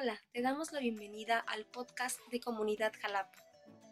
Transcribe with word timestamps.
Hola, 0.00 0.16
te 0.32 0.42
damos 0.42 0.70
la 0.70 0.78
bienvenida 0.78 1.40
al 1.40 1.64
podcast 1.64 2.20
de 2.30 2.38
Comunidad 2.38 2.92
Jalapa. 3.02 3.36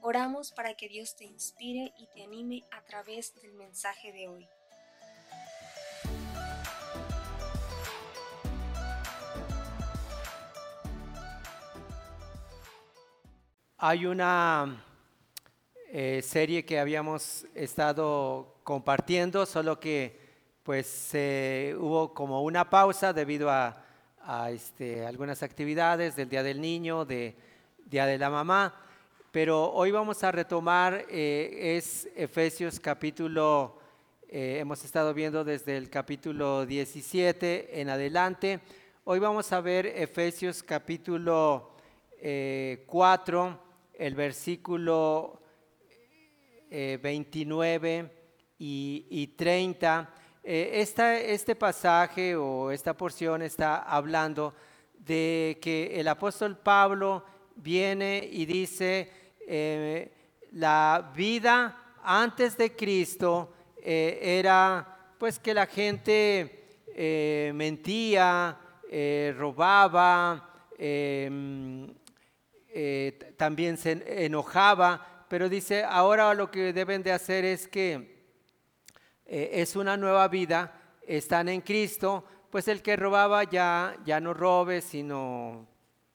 Oramos 0.02 0.52
para 0.52 0.74
que 0.74 0.88
Dios 0.88 1.16
te 1.16 1.24
inspire 1.24 1.92
y 1.98 2.06
te 2.14 2.22
anime 2.22 2.62
a 2.70 2.80
través 2.84 3.34
del 3.42 3.54
mensaje 3.54 4.12
de 4.12 4.28
hoy. 4.28 4.48
Hay 13.76 14.06
una 14.06 14.84
eh, 15.88 16.22
serie 16.22 16.64
que 16.64 16.78
habíamos 16.78 17.46
estado 17.52 18.60
compartiendo, 18.62 19.44
solo 19.44 19.80
que 19.80 20.24
pues 20.62 21.10
hubo 21.76 22.14
como 22.14 22.44
una 22.44 22.70
pausa 22.70 23.12
debido 23.12 23.50
a, 23.50 23.85
este, 24.50 25.06
algunas 25.06 25.42
actividades 25.42 26.16
del 26.16 26.28
Día 26.28 26.42
del 26.42 26.60
Niño, 26.60 27.04
de 27.04 27.36
Día 27.84 28.06
de 28.06 28.18
la 28.18 28.28
Mamá, 28.28 28.74
pero 29.30 29.72
hoy 29.72 29.92
vamos 29.92 30.24
a 30.24 30.32
retomar, 30.32 31.06
eh, 31.08 31.76
es 31.76 32.08
Efesios 32.16 32.80
capítulo, 32.80 33.78
eh, 34.28 34.58
hemos 34.60 34.84
estado 34.84 35.14
viendo 35.14 35.44
desde 35.44 35.76
el 35.76 35.88
capítulo 35.90 36.66
17 36.66 37.80
en 37.80 37.88
adelante, 37.88 38.60
hoy 39.04 39.20
vamos 39.20 39.52
a 39.52 39.60
ver 39.60 39.86
Efesios 39.86 40.62
capítulo 40.62 41.70
4 42.86 43.60
el 43.94 44.14
versículo 44.16 45.40
29 46.70 47.96
eh, 47.98 48.10
y, 48.58 49.26
30. 49.36 50.12
Eh, 50.48 50.80
este 50.80 51.56
pasaje 51.56 52.36
o 52.36 52.70
esta 52.70 52.96
porción 52.96 53.42
está 53.42 53.78
hablando 53.78 54.54
de 54.96 55.58
que 55.60 55.98
el 55.98 56.06
apóstol 56.06 56.56
Pablo 56.56 57.24
viene 57.56 58.28
y 58.30 58.46
dice, 58.46 59.10
eh, 59.44 60.12
la 60.52 61.10
vida 61.16 61.96
antes 62.00 62.56
de 62.56 62.76
Cristo 62.76 63.52
era 63.82 65.14
pues 65.18 65.40
que 65.40 65.52
la 65.52 65.66
gente 65.66 67.52
mentía, 67.52 68.56
robaba, 69.36 70.68
em, 70.78 71.92
eh, 72.68 73.34
también 73.36 73.76
se 73.78 74.24
enojaba, 74.24 75.24
pero 75.28 75.48
dice, 75.48 75.82
ahora 75.82 76.32
lo 76.34 76.52
que 76.52 76.72
deben 76.72 77.02
de 77.02 77.10
hacer 77.10 77.44
es 77.44 77.66
que 77.66 78.15
eh, 79.26 79.50
es 79.52 79.76
una 79.76 79.96
nueva 79.96 80.28
vida, 80.28 80.72
están 81.06 81.48
en 81.48 81.60
Cristo, 81.60 82.24
pues 82.50 82.68
el 82.68 82.82
que 82.82 82.96
robaba 82.96 83.44
ya, 83.44 83.96
ya 84.04 84.20
no 84.20 84.32
robe, 84.32 84.80
sino 84.80 85.66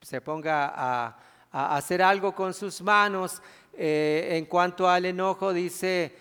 se 0.01 0.21
ponga 0.21 0.71
a, 0.73 1.17
hacer 1.51 2.01
algo 2.01 2.33
con 2.33 2.53
sus 2.53 2.81
manos. 2.81 3.41
Eh, 3.73 4.29
en 4.31 4.45
cuanto 4.45 4.89
al 4.89 5.05
enojo, 5.05 5.53
dice, 5.53 6.13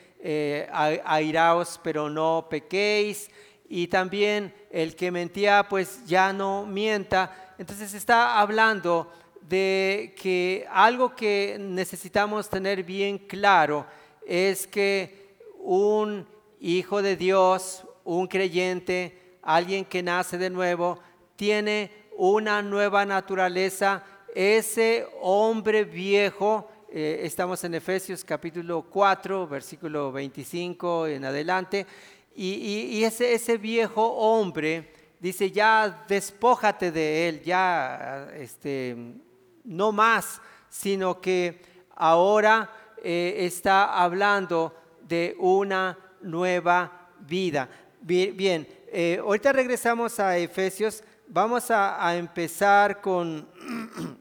airaos, 1.04 1.80
pero 1.82 2.10
no 2.10 2.46
pequéis. 2.50 3.30
Y 3.68 3.86
también 3.86 4.52
el 4.70 4.96
que 4.96 5.10
mentía, 5.10 5.66
pues 5.68 6.04
ya 6.04 6.32
no 6.32 6.66
mienta. 6.66 7.54
Entonces 7.58 7.94
está 7.94 8.40
hablando 8.40 9.12
de 9.50 10.14
que 10.20 10.66
algo 10.70 11.14
que 11.14 11.56
necesitamos 11.58 12.48
tener 12.48 12.84
bien 12.84 13.18
claro 13.18 13.84
es 14.26 14.66
que 14.66 15.36
un 15.58 16.26
hijo 16.60 17.00
de 17.00 17.16
Dios, 17.16 17.84
un 18.04 18.26
creyente, 18.26 19.38
alguien 19.42 19.84
que 19.84 20.02
nace 20.02 20.36
de 20.36 20.50
nuevo, 20.50 20.98
tiene 21.34 21.90
una 22.16 22.60
nueva 22.60 23.06
naturaleza. 23.06 24.04
Ese 24.34 25.06
hombre 25.22 25.84
viejo, 25.84 26.70
eh, 26.92 27.22
estamos 27.24 27.64
en 27.64 27.74
Efesios 27.74 28.22
capítulo 28.22 28.82
4, 28.82 29.48
versículo 29.48 30.12
25 30.12 31.06
en 31.06 31.24
adelante, 31.24 31.86
y, 32.32 33.02
ese, 33.02 33.34
ese 33.34 33.58
viejo 33.58 34.06
hombre 34.06 34.92
dice, 35.18 35.50
ya 35.50 36.04
despójate 36.08 36.90
de 36.92 37.28
él, 37.28 37.42
ya 37.42 38.30
este, 38.34 38.96
no 39.64 39.92
más, 39.92 40.40
sino 40.68 41.20
que 41.20 41.60
ahora 41.96 42.70
eh, 43.02 43.34
está 43.40 44.00
hablando 44.00 44.74
de 45.02 45.34
una 45.38 45.98
nueva 46.22 47.08
vida. 47.20 47.68
Bien, 48.00 48.66
eh, 48.88 49.18
ahorita 49.20 49.52
regresamos 49.52 50.18
a 50.18 50.36
Efesios, 50.38 51.02
vamos 51.28 51.70
a, 51.70 52.16
empezar 52.16 53.00
con 53.00 53.46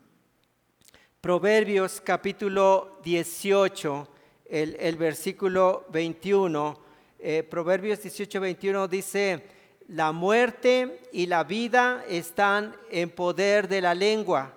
Proverbios 1.21 2.01
capítulo 2.01 2.99
18, 3.03 4.07
el, 4.45 4.97
versículo 4.97 5.85
21. 5.91 6.79
Eh, 7.19 7.43
Proverbios 7.43 8.01
18, 8.01 8.39
21 8.39 8.87
dice, 8.87 9.43
la 9.87 10.11
muerte 10.11 11.01
y 11.11 11.25
la 11.25 11.43
vida 11.43 12.03
están 12.07 12.75
en 12.91 13.09
poder 13.09 13.67
de 13.67 13.81
la 13.81 13.95
lengua 13.95 14.53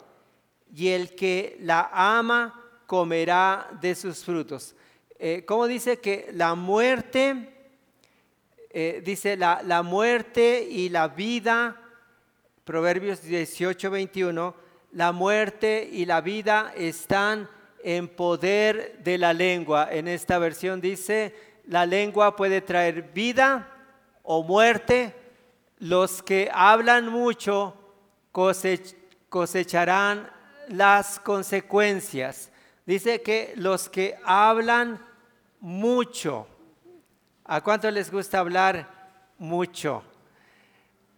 y 0.74 0.88
el 0.88 1.14
que 1.14 1.56
la 1.60 1.90
ama 1.92 2.62
comerá 2.86 3.70
de 3.80 3.94
sus 3.94 4.24
frutos. 4.24 4.74
Eh, 5.24 5.44
¿Cómo 5.46 5.68
dice 5.68 6.00
que 6.00 6.30
la 6.32 6.56
muerte, 6.56 7.48
eh, 8.70 9.00
dice 9.04 9.36
la, 9.36 9.62
la, 9.62 9.84
muerte 9.84 10.66
y 10.68 10.88
la 10.88 11.06
vida, 11.06 11.80
Proverbios 12.64 13.22
18, 13.22 13.88
21, 13.88 14.52
la 14.90 15.12
muerte 15.12 15.88
y 15.92 16.06
la 16.06 16.22
vida 16.22 16.72
están 16.76 17.48
en 17.84 18.08
poder 18.08 18.98
de 19.04 19.16
la 19.16 19.32
lengua. 19.32 19.86
En 19.92 20.08
esta 20.08 20.40
versión 20.40 20.80
dice, 20.80 21.32
la 21.68 21.86
lengua 21.86 22.34
puede 22.34 22.60
traer 22.60 23.12
vida 23.14 23.68
o 24.24 24.42
muerte. 24.42 25.14
Los 25.78 26.20
que 26.20 26.50
hablan 26.52 27.06
mucho 27.06 27.76
cosecharán 29.28 30.28
las 30.66 31.20
consecuencias. 31.20 32.50
Dice 32.84 33.22
que 33.22 33.52
los 33.54 33.88
que 33.88 34.16
hablan 34.24 35.11
mucho, 35.62 36.48
¿a 37.44 37.60
cuánto 37.60 37.88
les 37.88 38.10
gusta 38.10 38.40
hablar 38.40 39.32
mucho? 39.38 40.02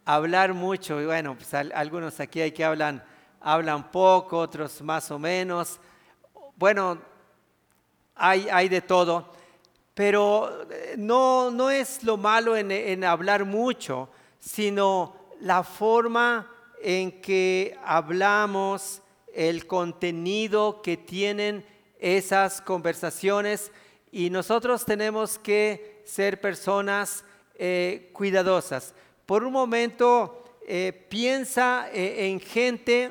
Hablar 0.04 0.52
mucho, 0.52 1.00
y 1.00 1.06
bueno, 1.06 1.34
pues 1.34 1.54
algunos 1.54 2.20
aquí 2.20 2.42
hay 2.42 2.52
que 2.52 2.62
hablan, 2.62 3.02
hablan 3.40 3.90
poco, 3.90 4.38
otros 4.38 4.82
más 4.82 5.10
o 5.10 5.18
menos. 5.18 5.80
Bueno, 6.56 6.98
hay, 8.14 8.46
hay 8.52 8.68
de 8.68 8.82
todo, 8.82 9.32
pero 9.94 10.66
eh, 10.70 10.94
no, 10.98 11.50
no 11.50 11.70
es 11.70 12.04
lo 12.04 12.18
malo 12.18 12.54
en 12.54 13.02
hablar 13.02 13.46
mucho, 13.46 14.10
sino 14.38 15.16
la 15.40 15.62
forma 15.62 16.50
en 16.82 17.22
que 17.22 17.78
hablamos, 17.82 19.00
el 19.32 19.66
contenido 19.66 20.82
que 20.82 20.98
tienen 20.98 21.64
esas 21.98 22.60
conversaciones 22.60 23.72
y 24.14 24.30
nosotros 24.30 24.84
tenemos 24.84 25.40
que 25.40 26.00
ser 26.04 26.40
personas 26.40 27.24
eh, 27.56 28.10
cuidadosas. 28.12 28.94
Por 29.26 29.42
un 29.42 29.52
momento, 29.52 30.44
eh, 30.68 30.92
piensa 31.08 31.88
eh, 31.92 32.28
en 32.28 32.38
gente 32.38 33.10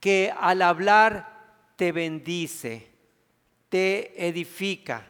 que 0.00 0.32
al 0.34 0.62
hablar 0.62 1.66
te 1.76 1.92
bendice, 1.92 2.88
te 3.68 4.26
edifica. 4.26 5.06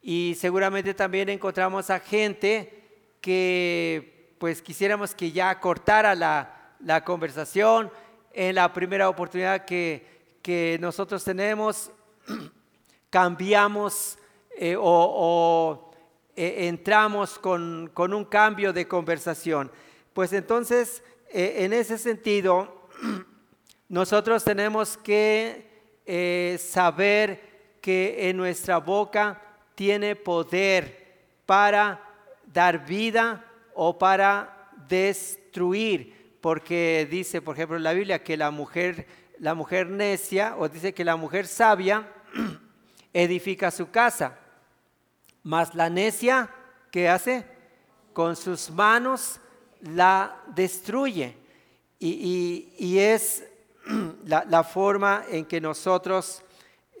Y 0.00 0.34
seguramente 0.40 0.94
también 0.94 1.28
encontramos 1.28 1.90
a 1.90 2.00
gente 2.00 2.82
que 3.20 4.36
pues 4.38 4.62
quisiéramos 4.62 5.14
que 5.14 5.32
ya 5.32 5.60
cortara 5.60 6.14
la, 6.14 6.72
la 6.80 7.04
conversación, 7.04 7.92
en 8.32 8.54
la 8.54 8.72
primera 8.72 9.10
oportunidad 9.10 9.66
que, 9.66 10.14
nosotros 10.80 11.22
tenemos, 11.22 11.90
cambiamos 13.14 14.18
eh, 14.58 14.74
o, 14.76 15.92
eh, 16.34 16.66
entramos 16.66 17.38
con, 17.38 17.92
un 17.96 18.24
cambio 18.24 18.72
de 18.72 18.88
conversación. 18.88 19.70
Pues 20.12 20.32
entonces, 20.32 21.00
eh, 21.30 21.58
en 21.58 21.72
ese 21.72 21.96
sentido, 21.96 22.88
nosotros 23.88 24.42
tenemos 24.42 24.96
que 24.96 25.72
saber 26.58 27.78
que 27.80 28.28
en 28.28 28.36
nuestra 28.36 28.78
boca 28.78 29.40
tiene 29.76 30.16
poder 30.16 31.28
para 31.46 32.02
dar 32.52 32.84
vida 32.84 33.44
o 33.74 33.96
para 33.96 34.72
destruir 34.88 36.36
porque 36.40 37.06
dice, 37.08 37.40
por 37.40 37.54
ejemplo, 37.54 37.76
en 37.76 37.84
la 37.84 37.92
Biblia 37.92 38.24
que 38.24 38.36
la 38.36 38.50
mujer, 38.50 39.06
la 39.38 39.54
mujer 39.54 39.88
necia, 39.88 40.56
o 40.58 40.68
dice 40.68 40.92
que 40.92 41.04
la 41.04 41.14
mujer 41.14 41.46
sabia 41.46 42.08
edifica 43.14 43.70
su 43.70 43.90
casa, 43.90 44.36
mas 45.42 45.74
la 45.74 45.88
necia, 45.88 46.50
¿qué 46.90 47.08
hace? 47.08 47.46
Con 48.12 48.36
sus 48.36 48.70
manos 48.70 49.40
la 49.80 50.42
destruye. 50.54 51.38
y, 51.98 52.98
es 52.98 53.44
la, 54.24 54.64
forma 54.64 55.24
en 55.28 55.44
que 55.44 55.60
nosotros 55.60 56.42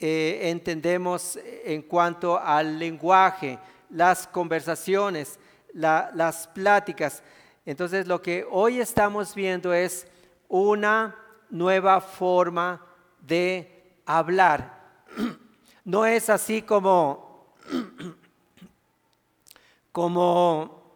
eh, 0.00 0.40
entendemos 0.44 1.38
en 1.64 1.82
cuanto 1.82 2.38
al 2.38 2.78
lenguaje, 2.78 3.58
las 3.90 4.26
conversaciones, 4.26 5.38
las 5.72 6.46
pláticas. 6.48 7.22
Entonces 7.64 8.06
lo 8.06 8.20
que 8.20 8.46
hoy 8.50 8.80
estamos 8.80 9.34
viendo 9.34 9.72
es 9.72 10.06
una 10.48 11.16
nueva 11.50 12.00
forma 12.00 12.84
de 13.20 13.98
hablar. 14.04 14.82
No 15.84 16.06
es 16.06 16.30
así 16.30 16.62
como, 16.62 17.52
como 19.92 20.94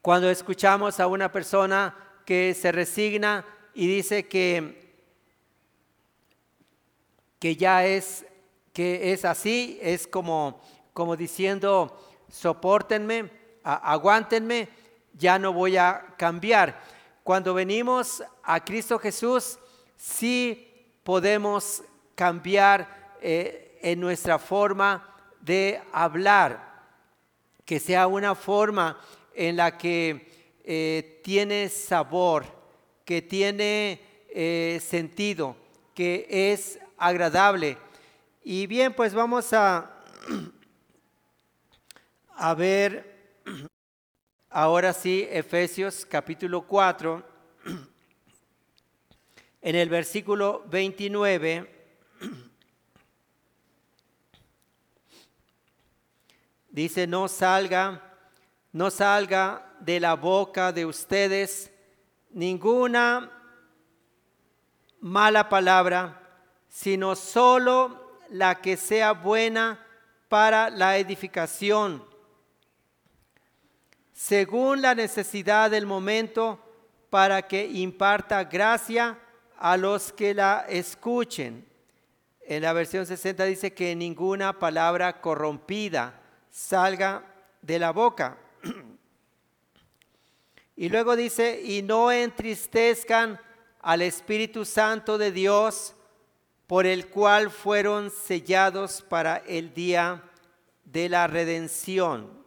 cuando 0.00 0.30
escuchamos 0.30 1.00
a 1.00 1.08
una 1.08 1.32
persona 1.32 1.96
que 2.24 2.54
se 2.54 2.70
resigna 2.70 3.44
y 3.74 3.88
dice 3.88 4.28
que, 4.28 4.94
que 7.40 7.56
ya 7.56 7.84
es, 7.84 8.24
que 8.72 9.12
es 9.12 9.24
así, 9.24 9.80
es 9.82 10.06
como, 10.06 10.60
como 10.92 11.16
diciendo, 11.16 12.00
soportenme, 12.30 13.28
aguántenme, 13.64 14.68
ya 15.14 15.40
no 15.40 15.52
voy 15.52 15.78
a 15.78 16.14
cambiar. 16.16 16.80
Cuando 17.24 17.54
venimos 17.54 18.22
a 18.44 18.64
Cristo 18.64 19.00
Jesús, 19.00 19.58
sí 19.96 20.86
podemos 21.02 21.82
cambiar 22.14 23.16
eh, 23.20 23.78
en 23.82 24.00
nuestra 24.00 24.38
forma 24.38 25.14
de 25.40 25.80
hablar, 25.92 26.82
que 27.64 27.80
sea 27.80 28.06
una 28.06 28.34
forma 28.34 29.00
en 29.34 29.56
la 29.56 29.76
que 29.76 30.30
eh, 30.64 31.20
tiene 31.22 31.68
sabor, 31.68 32.44
que 33.04 33.22
tiene 33.22 34.00
eh, 34.28 34.80
sentido, 34.82 35.56
que 35.94 36.26
es 36.28 36.78
agradable. 36.96 37.76
Y 38.42 38.66
bien, 38.66 38.92
pues 38.94 39.12
vamos 39.12 39.52
a, 39.52 39.90
a 42.34 42.54
ver 42.54 43.14
ahora 44.50 44.92
sí 44.92 45.26
Efesios 45.30 46.06
capítulo 46.06 46.62
4, 46.62 47.22
en 49.62 49.76
el 49.76 49.88
versículo 49.88 50.64
29. 50.70 51.73
Dice, 56.70 57.06
no 57.06 57.28
salga, 57.28 58.02
no 58.72 58.90
salga 58.90 59.74
de 59.80 60.00
la 60.00 60.14
boca 60.14 60.72
de 60.72 60.86
ustedes 60.86 61.70
ninguna 62.30 63.30
mala 65.00 65.48
palabra, 65.48 66.20
sino 66.68 67.14
solo 67.14 68.18
la 68.30 68.60
que 68.60 68.76
sea 68.76 69.12
buena 69.12 69.86
para 70.28 70.70
la 70.70 70.98
edificación, 70.98 72.04
según 74.12 74.82
la 74.82 74.94
necesidad 74.94 75.70
del 75.70 75.86
momento, 75.86 76.58
para 77.10 77.42
que 77.42 77.66
imparta 77.66 78.42
gracia 78.42 79.18
a 79.58 79.76
los 79.76 80.12
que 80.12 80.34
la 80.34 80.64
escuchen. 80.68 81.64
En 82.46 82.62
la 82.62 82.74
versión 82.74 83.06
60 83.06 83.44
dice 83.44 83.72
que 83.72 83.96
ninguna 83.96 84.58
palabra 84.58 85.20
corrompida 85.20 86.20
salga 86.50 87.24
de 87.62 87.78
la 87.78 87.90
boca. 87.90 88.38
Y 90.76 90.88
luego 90.88 91.14
dice, 91.14 91.62
y 91.62 91.82
no 91.82 92.10
entristezcan 92.10 93.40
al 93.80 94.02
Espíritu 94.02 94.64
Santo 94.64 95.18
de 95.18 95.30
Dios, 95.30 95.94
por 96.66 96.84
el 96.84 97.06
cual 97.06 97.52
fueron 97.52 98.10
sellados 98.10 99.00
para 99.00 99.36
el 99.46 99.72
día 99.72 100.24
de 100.84 101.08
la 101.08 101.28
redención. 101.28 102.44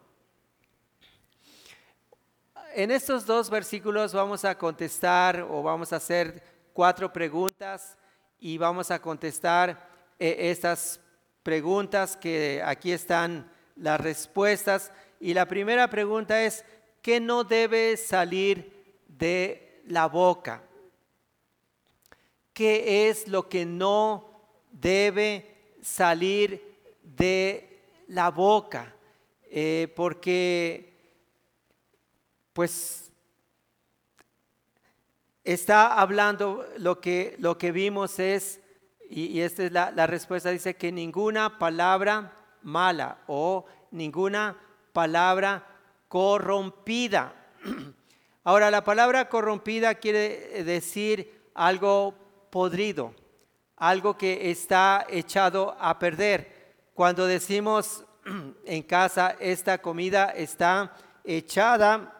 En 2.75 2.91
estos 2.91 3.25
dos 3.25 3.49
versículos 3.49 4.13
vamos 4.13 4.43
a 4.43 4.57
contestar 4.57 5.47
o 5.49 5.63
vamos 5.63 5.93
a 5.93 5.95
hacer 5.95 6.43
cuatro 6.73 7.13
preguntas 7.13 7.97
y 8.39 8.57
vamos 8.57 8.91
a 8.91 8.99
contestar 8.99 9.86
eh, 10.19 10.49
estas 10.51 10.99
preguntas 11.43 12.17
que 12.17 12.61
aquí 12.63 12.91
están 12.91 13.49
las 13.75 13.99
respuestas. 13.99 14.91
Y 15.19 15.33
la 15.33 15.47
primera 15.47 15.89
pregunta 15.89 16.43
es, 16.43 16.65
¿qué 17.01 17.19
no 17.19 17.43
debe 17.43 17.97
salir 17.97 19.01
de 19.07 19.81
la 19.85 20.07
boca? 20.07 20.63
¿Qué 22.53 23.09
es 23.09 23.27
lo 23.27 23.47
que 23.47 23.65
no 23.65 24.29
debe 24.71 25.75
salir 25.81 26.61
de 27.03 27.79
la 28.07 28.29
boca? 28.29 28.95
Eh, 29.49 29.93
porque, 29.95 30.93
pues, 32.53 33.11
está 35.43 35.93
hablando, 35.93 36.65
lo 36.77 36.99
que, 36.99 37.35
lo 37.39 37.57
que 37.57 37.71
vimos 37.71 38.19
es, 38.19 38.59
y, 39.09 39.41
esta 39.41 39.63
es 39.63 39.71
la, 39.71 39.91
la 39.91 40.07
respuesta, 40.07 40.49
dice 40.49 40.75
que 40.75 40.91
ninguna 40.91 41.57
palabra 41.57 42.33
mala 42.63 43.19
o 43.27 43.65
ninguna 43.91 44.57
palabra 44.93 45.65
corrompida. 46.07 47.33
Ahora, 48.43 48.71
la 48.71 48.83
palabra 48.83 49.29
corrompida 49.29 49.95
quiere 49.95 50.63
decir 50.63 51.49
algo 51.53 52.13
podrido, 52.49 53.13
algo 53.75 54.17
que 54.17 54.51
está 54.51 55.05
echado 55.09 55.75
a 55.79 55.99
perder. 55.99 56.75
Cuando 56.93 57.25
decimos 57.25 58.05
en 58.65 58.83
casa, 58.83 59.35
esta 59.39 59.79
comida 59.79 60.31
está 60.31 60.93
echada 61.23 62.13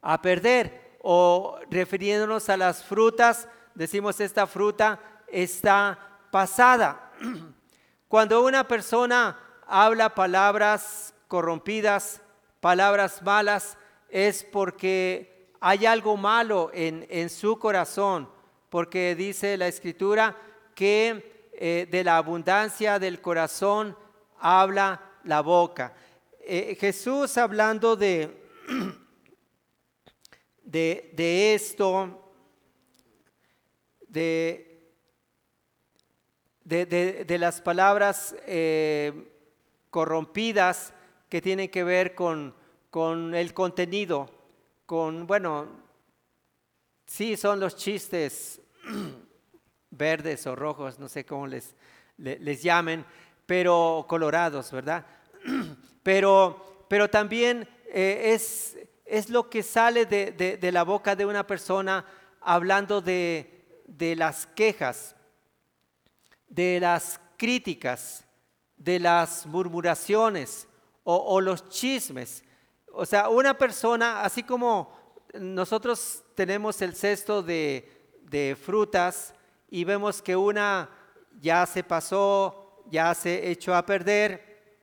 a 0.00 0.20
perder, 0.20 0.98
o 1.02 1.58
refiriéndonos 1.70 2.48
a 2.48 2.56
las 2.56 2.84
frutas, 2.84 3.48
decimos 3.74 4.20
esta 4.20 4.46
fruta 4.46 5.00
está 5.32 5.98
pasada. 6.30 7.10
Cuando 8.08 8.44
una 8.44 8.68
persona 8.68 9.38
habla 9.66 10.14
palabras 10.14 11.14
corrompidas, 11.28 12.20
palabras 12.60 13.22
malas, 13.22 13.76
es 14.08 14.44
porque 14.44 15.50
hay 15.60 15.86
algo 15.86 16.16
malo 16.16 16.70
en, 16.74 17.30
su 17.30 17.58
corazón, 17.58 18.28
porque 18.68 19.14
dice 19.14 19.56
la 19.56 19.68
escritura 19.68 20.36
que 20.74 21.48
eh, 21.54 21.88
de 21.90 22.04
la 22.04 22.18
abundancia 22.18 22.98
del 22.98 23.20
corazón 23.20 23.96
habla 24.38 25.00
la 25.24 25.40
boca. 25.40 25.94
Eh, 26.40 26.76
Jesús 26.78 27.38
hablando 27.38 27.94
de, 27.94 28.42
de, 30.64 31.54
esto, 31.54 32.32
de, 34.08 34.71
de, 36.64 37.36
las 37.38 37.60
palabras 37.60 38.34
eh, 38.46 39.32
corrompidas 39.90 40.92
que 41.28 41.40
tienen 41.40 41.70
que 41.70 41.84
ver 41.84 42.14
con, 42.14 42.54
con 42.90 43.34
el 43.34 43.54
contenido, 43.54 44.30
con, 44.86 45.26
bueno, 45.26 45.66
sí 47.06 47.36
son 47.36 47.60
los 47.60 47.76
chistes 47.76 48.60
verdes 49.90 50.46
o 50.46 50.56
rojos, 50.56 50.98
no 50.98 51.08
sé 51.08 51.24
cómo 51.24 51.46
les, 51.46 51.74
les, 52.16 52.62
llamen, 52.62 53.04
pero 53.46 54.06
colorados, 54.08 54.70
¿verdad? 54.72 55.06
Pero, 56.02 56.84
pero 56.88 57.08
también 57.08 57.68
eh, 57.86 58.32
es, 58.34 58.76
es, 59.04 59.30
lo 59.30 59.48
que 59.48 59.62
sale 59.62 60.04
de, 60.04 60.32
de, 60.32 60.72
la 60.72 60.82
boca 60.82 61.14
de 61.14 61.24
una 61.24 61.46
persona 61.46 62.04
hablando 62.40 63.00
de, 63.00 63.84
de 63.86 64.16
las 64.16 64.48
quejas, 64.48 65.14
de 66.52 66.78
las 66.80 67.18
críticas, 67.38 68.24
de 68.76 69.00
las 69.00 69.46
murmuraciones 69.46 70.68
o, 71.02 71.40
los 71.40 71.68
chismes. 71.70 72.44
O 72.92 73.06
sea, 73.06 73.30
una 73.30 73.56
persona, 73.56 74.22
así 74.22 74.42
como 74.42 74.92
nosotros 75.34 76.22
tenemos 76.34 76.80
el 76.82 76.94
cesto 76.94 77.42
de, 77.42 78.20
de 78.22 78.56
frutas 78.60 79.34
y 79.70 79.84
vemos 79.84 80.20
que 80.20 80.36
una 80.36 80.90
ya 81.40 81.64
se 81.64 81.82
pasó, 81.82 82.84
ya 82.90 83.14
se 83.14 83.50
echó 83.50 83.74
a 83.74 83.86
perder, 83.86 84.78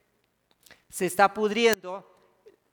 se 0.89 1.05
está 1.05 1.31
pudriendo, 1.31 2.03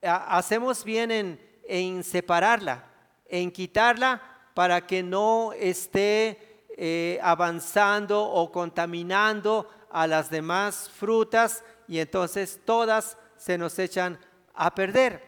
hacemos 0.00 0.82
bien 0.82 1.10
en, 1.10 1.60
en 1.68 2.02
separarla, 2.02 2.90
en 3.26 3.50
quitarla 3.50 4.50
para 4.54 4.86
que 4.86 5.02
no 5.02 5.52
esté 5.52 6.45
eh, 6.76 7.18
avanzando 7.22 8.22
o 8.22 8.52
contaminando 8.52 9.68
a 9.90 10.06
las 10.06 10.28
demás 10.28 10.90
frutas 10.94 11.64
y 11.88 11.98
entonces 11.98 12.60
todas 12.64 13.16
se 13.36 13.56
nos 13.56 13.78
echan 13.78 14.18
a 14.54 14.74
perder. 14.74 15.22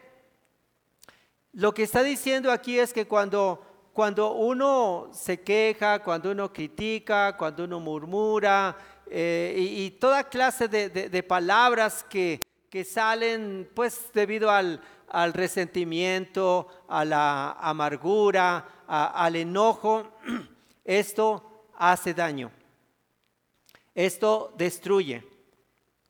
Lo 1.53 1.73
que 1.73 1.83
está 1.83 2.03
diciendo 2.03 2.51
aquí 2.51 2.77
es 2.77 2.93
que 2.93 3.07
cuando, 3.07 3.89
cuando 3.93 4.33
uno 4.33 5.09
se 5.11 5.41
queja, 5.41 6.03
cuando 6.03 6.31
uno 6.31 6.53
critica, 6.53 7.35
cuando 7.35 7.63
uno 7.63 7.79
murmura 7.79 8.77
eh, 9.07 9.55
y, 9.57 9.89
toda 9.91 10.29
clase 10.29 10.67
de, 10.67 11.23
palabras 11.23 12.05
que, 12.07 12.43
que, 12.69 12.85
salen 12.85 13.67
pues 13.73 14.11
debido 14.13 14.51
al, 14.51 14.81
al, 15.09 15.33
resentimiento, 15.33 16.67
a 16.87 17.03
la 17.03 17.53
amargura, 17.53 18.67
al 18.87 19.35
enojo, 19.35 20.03
esto 20.89 21.67
hace 21.75 22.15
daño. 22.15 22.51
Esto 23.93 24.51
destruye, 24.57 25.23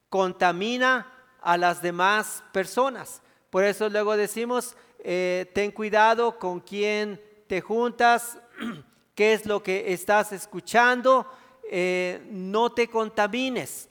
contamina 0.08 1.12
a 1.42 1.58
las 1.58 1.82
demás 1.82 2.46
personas. 2.54 3.22
Por 3.50 3.66
eso 3.66 3.90
luego 3.90 4.16
decimos, 4.16 4.78
eh, 5.00 5.52
ten 5.54 5.72
cuidado 5.72 6.40
con 6.40 6.62
quién 6.62 7.22
te 7.48 7.60
juntas, 7.60 8.40
qué 9.16 9.34
es 9.34 9.46
lo 9.46 9.62
que 9.62 9.92
estás 9.92 10.32
escuchando, 10.32 11.30
eh, 11.70 12.26
no 12.30 12.72
te 12.72 12.88
contamines, 12.88 13.90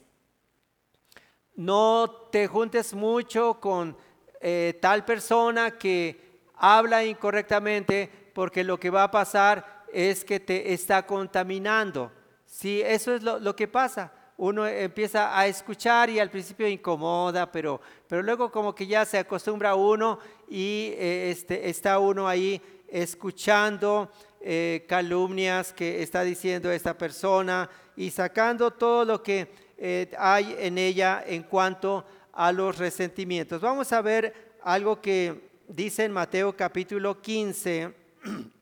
no 1.55 2.09
te 2.31 2.47
juntes 2.47 2.95
mucho 2.95 3.59
con 3.59 3.95
eh, 4.41 4.79
tal 4.81 5.05
persona 5.05 5.77
que 5.77 6.41
habla 6.55 7.05
incorrectamente, 7.05 8.31
porque 8.33 8.63
lo 8.63 8.79
que 8.79 8.89
va 8.89 9.03
a 9.03 9.11
pasar 9.11 9.78
es 9.93 10.23
que 10.23 10.39
te 10.39 10.73
está 10.73 11.05
contaminando. 11.05 12.11
Sí, 12.45 12.81
eso 12.83 13.13
es 13.13 13.23
lo, 13.23 13.55
que 13.55 13.67
pasa 13.67 14.11
uno 14.37 14.65
empieza 14.65 15.37
a 15.37 15.47
escuchar 15.47 16.09
y 16.09 16.17
al 16.17 16.29
principio 16.29 16.65
incomoda, 16.65 17.51
pero, 17.51 17.81
pero 18.07 18.23
luego 18.23 18.49
como 18.49 18.73
que 18.73 18.87
ya 18.87 19.03
se 19.03 19.17
acostumbra 19.17 19.75
uno 19.75 20.17
y 20.47 20.93
eh, 20.95 21.29
este, 21.31 21.69
está 21.69 21.99
uno 21.99 22.25
ahí 22.25 22.61
escuchando 22.87 24.09
eh, 24.39 24.85
calumnias 24.87 25.73
que 25.73 26.01
está 26.01 26.23
diciendo 26.23 26.71
esta 26.71 26.97
persona 26.97 27.69
y 27.97 28.11
sacando 28.11 28.71
todo 28.71 29.03
lo 29.03 29.21
que 29.21 29.51
eh, 29.77 30.09
hay 30.17 30.55
en 30.57 30.77
ella 30.77 31.21
en 31.27 31.43
cuanto 31.43 32.05
a 32.31 32.53
los 32.53 32.77
resentimientos. 32.77 33.59
Vamos 33.59 33.91
a 33.91 34.01
ver 34.01 34.55
algo 34.63 35.01
que 35.01 35.49
dice 35.67 36.05
en 36.05 36.13
Mateo 36.13 36.55
capítulo 36.55 37.21
15. 37.21 37.93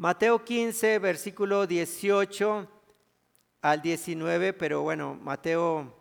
Mateo 0.00 0.42
15, 0.42 0.98
versículo 0.98 1.66
18 1.66 2.66
al 3.60 3.82
19, 3.82 4.54
pero 4.54 4.80
bueno, 4.80 5.14
Mateo, 5.14 5.94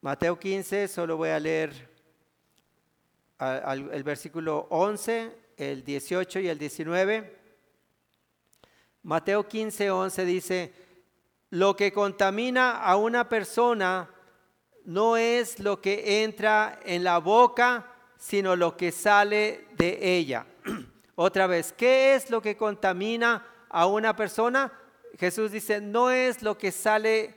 Mateo 0.00 0.38
15, 0.38 0.88
solo 0.88 1.18
voy 1.18 1.28
a 1.28 1.38
leer 1.38 1.90
el 3.38 4.02
versículo 4.02 4.68
11, 4.70 5.36
el 5.58 5.84
18 5.84 6.40
y 6.40 6.48
el 6.48 6.58
19. 6.58 7.38
Mateo 9.02 9.46
15, 9.46 9.90
11 9.90 10.24
dice, 10.24 10.72
lo 11.50 11.76
que 11.76 11.92
contamina 11.92 12.82
a 12.82 12.96
una 12.96 13.28
persona 13.28 14.08
no 14.86 15.18
es 15.18 15.58
lo 15.58 15.82
que 15.82 16.24
entra 16.24 16.80
en 16.86 17.04
la 17.04 17.18
boca, 17.18 17.86
sino 18.16 18.56
lo 18.56 18.78
que 18.78 18.90
sale 18.90 19.66
de 19.76 19.98
ella. 20.16 20.46
Otra 21.22 21.46
vez, 21.46 21.74
¿qué 21.74 22.14
es 22.14 22.30
lo 22.30 22.40
que 22.40 22.56
contamina 22.56 23.46
a 23.68 23.84
una 23.84 24.16
persona? 24.16 24.72
Jesús 25.18 25.50
dice, 25.50 25.78
no 25.78 26.10
es 26.10 26.40
lo 26.40 26.56
que 26.56 26.72
sale, 26.72 27.34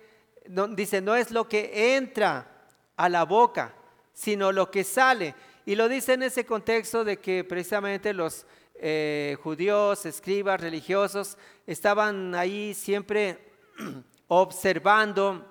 dice, 0.70 1.02
no 1.02 1.18
es 1.18 1.32
lo 1.32 1.50
que 1.50 1.98
entra 1.98 2.66
a 2.96 3.10
la 3.10 3.26
boca, 3.26 3.76
sino 4.14 4.54
lo 4.54 4.72
que 4.72 4.86
sale. 4.86 5.36
Y 5.66 5.76
lo 5.76 5.90
dice 5.90 6.14
en 6.14 6.24
ese 6.24 6.46
contexto 6.46 7.04
de 7.04 7.20
que 7.20 7.44
precisamente 7.44 8.14
los 8.14 8.46
eh, 8.76 9.36
judíos, 9.44 10.06
escribas, 10.06 10.62
religiosos, 10.62 11.38
estaban 11.68 12.36
ahí 12.36 12.74
siempre 12.74 13.52
observando 14.30 15.46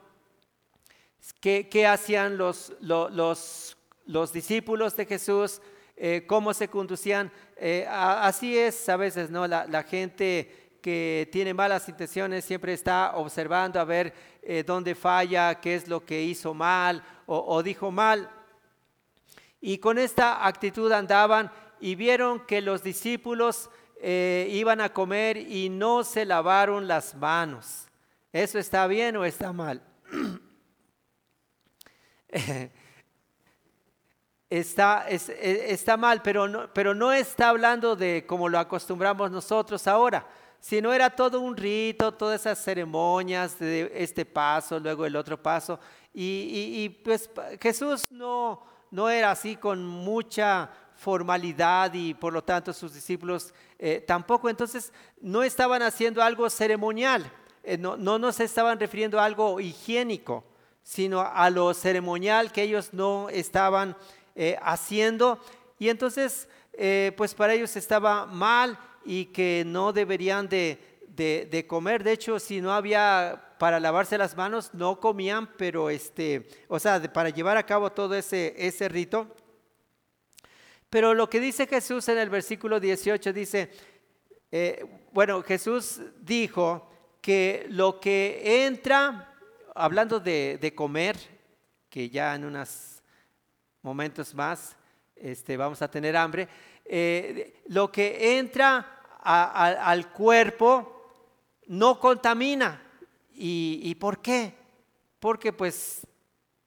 qué, 1.39 1.87
hacían 1.87 2.39
los, 2.39 2.73
los, 2.81 4.33
discípulos 4.33 4.97
de 4.97 5.05
Jesús, 5.05 5.61
eh, 6.05 6.25
cómo 6.27 6.53
se 6.53 6.67
conducían. 6.67 7.31
Eh, 7.55 7.87
así 7.89 8.59
es 8.59 8.89
a 8.89 8.97
veces, 8.97 9.31
¿no? 9.31 9.47
La, 9.47 9.85
gente 9.85 10.79
que 10.83 11.29
tiene 11.31 11.55
malas 11.55 11.89
intenciones 11.89 12.45
siempre 12.45 12.73
está 12.73 13.13
observando 13.15 13.79
a 13.79 13.85
ver 13.85 14.13
eh, 14.43 14.65
dónde 14.67 14.97
falla, 14.97 15.61
qué 15.61 15.77
es 15.77 15.87
lo 15.87 16.05
que 16.05 16.21
hizo 16.21 16.55
mal 16.55 17.05
o, 17.27 17.63
dijo 17.63 17.93
mal. 17.93 18.29
Y 19.61 19.79
con 19.79 19.97
esta 19.97 20.45
actitud 20.45 20.91
andaban 20.91 21.53
y 21.79 21.95
vieron 21.95 22.45
que 22.47 22.61
los 22.61 22.83
discípulos 22.83 23.71
iban 24.03 24.81
a 24.81 24.93
comer 24.93 25.37
y 25.37 25.69
no 25.69 26.03
se 26.03 26.25
lavaron 26.25 26.89
las 26.89 27.15
manos. 27.15 27.87
¿Eso 28.33 28.59
está 28.59 28.89
bien 28.89 29.17
o 29.17 29.25
está 29.25 29.53
mal? 29.53 29.81
está, 34.59 35.07
está 35.09 35.97
mal, 35.97 36.23
pero 36.23 36.49
no, 36.49 36.73
pero 36.73 36.95
no 36.95 37.13
está 37.13 37.49
hablando 37.49 37.97
de 37.97 38.25
como 38.27 38.49
lo 38.49 38.59
acostumbramos 38.59 39.31
nosotros 39.31 39.87
ahora 39.87 40.27
si 40.63 40.81
no 40.81 40.93
era 40.93 41.11
todo 41.11 41.41
un 41.41 41.57
rito, 41.57 42.13
todas 42.13 42.41
esas 42.43 42.63
ceremonias 42.63 43.59
de 43.59 43.91
este 43.97 44.25
paso, 44.25 44.79
luego 44.79 45.05
el 45.05 45.17
otro 45.17 45.37
paso. 45.37 45.81
Y, 46.15 46.89
pues 47.05 47.29
Jesús 47.61 48.07
no, 48.13 48.63
no 48.93 49.11
era 49.11 49.33
así 49.33 49.57
con 49.57 49.85
mucha 49.85 50.71
formalidad 50.95 51.93
y 51.95 52.15
por 52.15 52.33
lo 52.33 52.45
tanto 52.45 52.73
sus 52.73 52.95
discípulos 52.95 53.53
eh, 53.77 54.05
tampoco. 54.07 54.49
Entonces 54.49 54.93
no 55.21 55.43
estaban 55.43 55.83
haciendo 55.83 56.23
algo 56.23 56.49
ceremonial, 56.49 57.29
eh, 57.65 57.77
no, 57.77 57.97
no 57.97 58.21
nos 58.21 58.39
estaban 58.39 58.79
refiriendo 58.79 59.19
a 59.19 59.25
algo 59.25 59.59
higiénico, 59.59 60.45
sino 60.85 61.23
a 61.23 61.51
lo 61.51 61.75
ceremonial 61.75 62.53
que 62.53 62.63
ellos 62.63 62.91
no 62.93 63.29
estaban 63.31 63.97
eh, 64.35 64.57
haciendo. 64.63 65.41
Y 65.79 65.89
entonces, 65.89 66.49
pues 67.17 67.35
para 67.35 67.55
ellos 67.55 67.77
estaba 67.77 68.25
mal 68.25 68.79
y 69.05 69.27
que 69.27 69.65
no 69.67 69.93
deberían 69.93 70.49
de, 70.49 71.67
comer. 71.69 72.03
De 72.05 72.13
hecho, 72.13 72.39
si 72.39 72.61
no 72.61 72.73
había 72.73 73.57
para 73.59 73.79
lavarse 73.81 74.17
las 74.17 74.37
manos, 74.37 74.71
no 74.73 75.01
comían, 75.01 75.49
pero 75.57 75.91
este, 75.91 76.47
o 76.69 76.79
sea, 76.79 77.03
para 77.13 77.31
llevar 77.31 77.57
a 77.57 77.67
cabo 77.67 77.91
todo 77.91 78.15
ese, 78.15 78.55
ese 78.57 78.89
rito. 78.89 79.27
Pero 80.93 81.15
lo 81.15 81.31
que 81.31 81.41
dice 81.41 81.67
Jesús 81.67 82.07
en 82.09 82.19
el 82.19 82.29
versículo 82.29 82.79
18 82.79 83.33
dice, 83.33 83.71
eh, 84.55 84.85
bueno, 85.13 85.43
Jesús 85.43 86.03
dijo 86.21 86.87
que 87.23 87.65
lo 87.71 87.99
que 87.99 88.67
entra, 88.67 89.35
hablando 89.75 90.21
de, 90.21 90.73
comer, 90.77 91.17
que 91.89 92.11
ya 92.11 92.35
en 92.35 92.45
unos 92.45 92.92
momentos 93.83 94.35
más 94.35 94.77
este, 95.23 95.57
vamos 95.57 95.81
a 95.83 95.91
tener 95.91 96.17
hambre, 96.17 96.49
eh, 96.85 97.63
lo 97.67 97.93
que 97.93 98.39
entra 98.39 99.01
al 99.23 100.11
cuerpo 100.11 101.13
no 101.69 102.01
contamina. 102.01 102.83
¿Y, 103.35 103.95
por 103.97 104.21
qué? 104.21 104.55
Porque 105.21 105.53
pues 105.53 106.07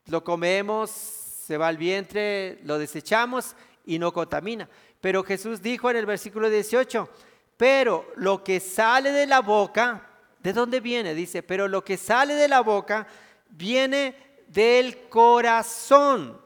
lo 0.08 0.24
comemos, 0.24 0.90
se 0.90 1.58
va 1.58 1.68
al 1.68 1.78
vientre, 1.78 2.60
lo 2.64 2.78
desechamos 2.78 3.56
y 3.86 4.00
no 4.00 4.14
contamina. 4.14 4.70
Pero 5.02 5.24
Jesús 5.24 5.62
dijo 5.62 5.90
en 5.90 5.98
el 5.98 6.06
versículo 6.06 6.50
18, 6.50 7.10
pero 7.58 8.10
lo 8.16 8.44
que 8.44 8.60
sale 8.60 9.12
de 9.12 9.28
la 9.28 9.42
boca, 9.42 10.10
¿de 10.40 10.54
dónde 10.54 10.80
viene? 10.80 11.14
Dice, 11.14 11.44
pero 11.44 11.68
lo 11.68 11.84
que 11.84 11.98
sale 11.98 12.36
de 12.36 12.48
la 12.48 12.62
boca 12.62 13.06
viene 13.50 14.16
del 14.48 15.08
corazón 15.10 16.45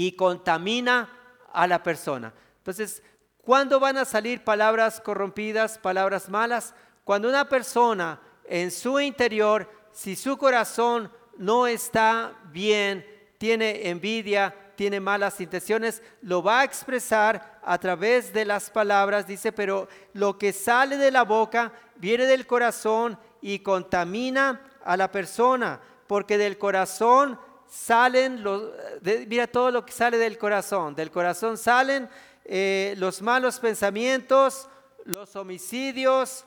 y 0.00 0.12
contamina 0.12 1.08
a 1.52 1.66
la 1.66 1.82
persona. 1.82 2.32
Entonces, 2.58 3.02
¿cuándo 3.42 3.80
van 3.80 3.96
a 3.96 4.04
salir 4.04 4.44
palabras 4.44 5.00
corrompidas, 5.00 5.76
palabras 5.76 6.28
malas? 6.28 6.72
Cuando 7.02 7.28
una 7.28 7.48
persona 7.48 8.20
en 8.44 8.70
su 8.70 9.00
interior, 9.00 9.68
si 9.90 10.14
su 10.14 10.38
corazón 10.38 11.10
no 11.36 11.66
está 11.66 12.32
bien, 12.52 13.04
tiene 13.38 13.88
envidia, 13.88 14.54
tiene 14.76 15.00
malas 15.00 15.40
intenciones, 15.40 16.00
lo 16.22 16.44
va 16.44 16.60
a 16.60 16.64
expresar 16.64 17.58
a 17.64 17.76
través 17.78 18.32
de 18.32 18.44
las 18.44 18.70
palabras, 18.70 19.26
dice, 19.26 19.50
pero 19.50 19.88
lo 20.12 20.38
que 20.38 20.52
sale 20.52 20.96
de 20.96 21.10
la 21.10 21.24
boca 21.24 21.72
viene 21.96 22.24
del 22.24 22.46
corazón 22.46 23.18
y 23.42 23.58
contamina 23.58 24.60
a 24.84 24.96
la 24.96 25.10
persona, 25.10 25.80
porque 26.06 26.38
del 26.38 26.56
corazón 26.56 27.36
salen 27.68 28.42
los, 28.42 28.72
mira 29.02 29.46
todo 29.46 29.70
lo 29.70 29.84
que 29.84 29.92
sale 29.92 30.18
del 30.18 30.38
corazón, 30.38 30.94
del 30.94 31.10
corazón 31.10 31.58
salen 31.58 32.08
eh, 32.44 32.94
los 32.98 33.20
malos 33.22 33.58
pensamientos, 33.60 34.68
los 35.04 35.36
homicidios, 35.36 36.44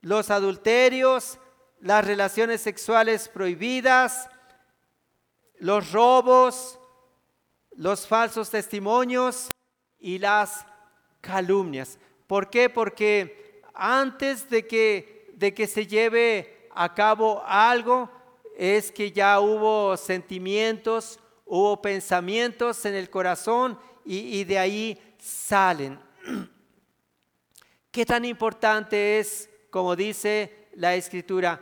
los 0.00 0.30
adulterios, 0.30 1.38
las 1.80 2.04
relaciones 2.04 2.60
sexuales 2.60 3.28
prohibidas, 3.28 4.28
los 5.58 5.92
robos, 5.92 6.78
los 7.72 8.06
falsos 8.06 8.50
testimonios 8.50 9.48
y 9.98 10.18
las 10.18 10.64
calumnias. 11.20 11.98
¿Por 12.26 12.50
qué? 12.50 12.70
Porque 12.70 13.60
antes 13.74 14.48
de 14.48 14.66
que, 14.66 15.30
de 15.34 15.52
que 15.52 15.66
se 15.66 15.86
lleve 15.86 16.68
a 16.74 16.94
cabo 16.94 17.42
algo, 17.44 18.10
es 18.56 18.92
que 18.92 19.12
ya 19.12 19.40
hubo 19.40 19.96
sentimientos, 19.96 21.18
hubo 21.44 21.80
pensamientos 21.80 22.84
en 22.84 22.94
el 22.94 23.10
corazón 23.10 23.78
y, 24.04 24.40
y 24.40 24.44
de 24.44 24.58
ahí 24.58 25.16
salen. 25.18 25.98
¿Qué 27.90 28.04
tan 28.04 28.24
importante 28.24 29.18
es, 29.18 29.48
como 29.70 29.94
dice 29.94 30.68
la 30.74 30.94
escritura, 30.94 31.60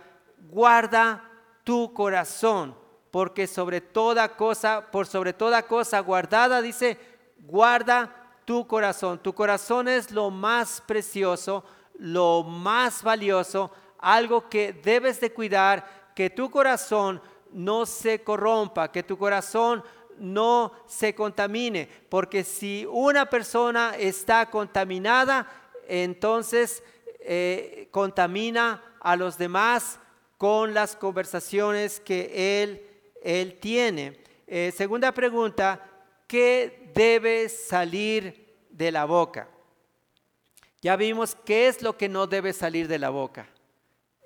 guarda 0.48 1.28
tu 1.64 1.92
corazón, 1.92 2.76
porque 3.10 3.46
sobre 3.46 3.80
toda 3.80 4.36
cosa, 4.36 4.90
por 4.90 5.06
sobre 5.06 5.32
toda 5.32 5.62
cosa 5.62 6.00
guardada, 6.00 6.62
dice, 6.62 6.98
guarda 7.38 8.22
tu 8.44 8.66
corazón. 8.66 9.18
Tu 9.18 9.32
corazón 9.34 9.88
es 9.88 10.10
lo 10.10 10.30
más 10.30 10.82
precioso, 10.86 11.64
lo 11.98 12.42
más 12.42 13.02
valioso, 13.02 13.70
algo 13.98 14.48
que 14.48 14.72
debes 14.72 15.20
de 15.20 15.32
cuidar, 15.32 16.01
que 16.14 16.30
tu 16.30 16.50
corazón 16.50 17.20
no 17.52 17.86
se 17.86 18.22
corrompa, 18.22 18.90
que 18.90 19.02
tu 19.02 19.16
corazón 19.16 19.82
no 20.18 20.72
se 20.86 21.14
contamine, 21.14 21.88
porque 22.08 22.44
si 22.44 22.86
una 22.88 23.26
persona 23.28 23.94
está 23.98 24.50
contaminada, 24.50 25.46
entonces 25.88 26.82
eh, 27.20 27.88
contamina 27.90 28.96
a 29.00 29.16
los 29.16 29.38
demás 29.38 29.98
con 30.38 30.74
las 30.74 30.96
conversaciones 30.96 32.00
que 32.00 32.62
él, 32.62 32.86
él 33.22 33.58
tiene. 33.60 34.22
Eh, 34.46 34.72
segunda 34.76 35.12
pregunta, 35.12 35.80
¿qué 36.26 36.90
debe 36.94 37.48
salir 37.48 38.54
de 38.70 38.90
la 38.90 39.04
boca? 39.04 39.48
Ya 40.80 40.96
vimos 40.96 41.36
qué 41.44 41.68
es 41.68 41.80
lo 41.80 41.96
que 41.96 42.08
no 42.08 42.26
debe 42.26 42.52
salir 42.52 42.88
de 42.88 42.98
la 42.98 43.10
boca. 43.10 43.48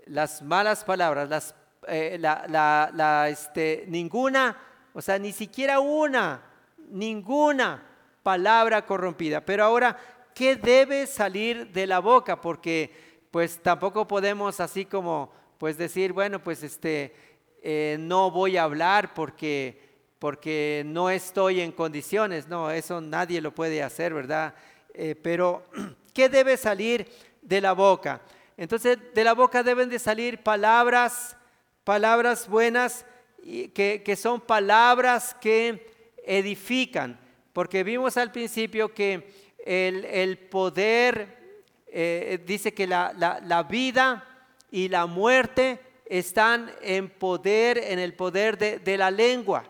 Las 0.06 0.40
malas 0.40 0.84
palabras, 0.84 1.28
las, 1.28 1.54
eh, 1.88 2.18
la, 2.18 3.28
este, 3.30 3.84
ninguna, 3.88 4.56
o 4.92 5.02
sea, 5.02 5.18
ni 5.18 5.32
siquiera 5.32 5.80
una, 5.80 6.42
ninguna 6.90 7.82
palabra 8.22 8.84
corrompida. 8.84 9.40
Pero 9.40 9.64
ahora, 9.64 9.96
¿qué 10.34 10.56
debe 10.56 11.06
salir 11.06 11.72
de 11.72 11.86
la 11.86 12.00
boca? 12.00 12.40
Porque 12.40 12.92
pues 13.30 13.62
tampoco 13.62 14.06
podemos 14.06 14.60
así 14.60 14.84
como 14.84 15.30
pues 15.58 15.78
decir, 15.78 16.12
bueno, 16.12 16.42
pues 16.42 16.62
este, 16.62 17.14
eh, 17.62 17.96
no 17.98 18.30
voy 18.30 18.56
a 18.56 18.64
hablar 18.64 19.14
porque, 19.14 19.80
porque 20.18 20.82
no 20.86 21.10
estoy 21.10 21.60
en 21.60 21.72
condiciones. 21.72 22.48
No, 22.48 22.70
eso 22.70 23.00
nadie 23.00 23.40
lo 23.40 23.54
puede 23.54 23.82
hacer, 23.82 24.14
¿verdad? 24.14 24.54
Eh, 24.94 25.14
pero, 25.14 25.64
¿qué 26.14 26.28
debe 26.28 26.56
salir 26.56 27.08
de 27.42 27.60
la 27.60 27.72
boca? 27.72 28.20
Entonces, 28.56 28.98
de 29.14 29.24
la 29.24 29.34
boca 29.34 29.62
deben 29.62 29.88
de 29.90 29.98
salir 29.98 30.42
palabras, 30.42 31.35
palabras 31.86 32.48
buenas, 32.48 33.06
que, 33.72 34.02
que 34.04 34.16
son 34.16 34.40
palabras 34.40 35.36
que 35.40 35.86
edifican. 36.24 37.16
Porque 37.52 37.84
vimos 37.84 38.16
al 38.16 38.32
principio 38.32 38.92
que 38.92 39.30
el, 39.64 40.04
el 40.04 40.36
poder 40.36 41.36
eh, 41.86 42.42
dice 42.44 42.74
que 42.74 42.88
la, 42.88 43.66
vida 43.70 44.24
y 44.70 44.88
la 44.88 45.06
muerte 45.06 45.78
están 46.06 46.72
en 46.82 47.08
poder, 47.08 47.78
en 47.78 48.00
el 48.00 48.14
poder 48.14 48.58
de, 48.58 48.98
la 48.98 49.12
lengua. 49.12 49.64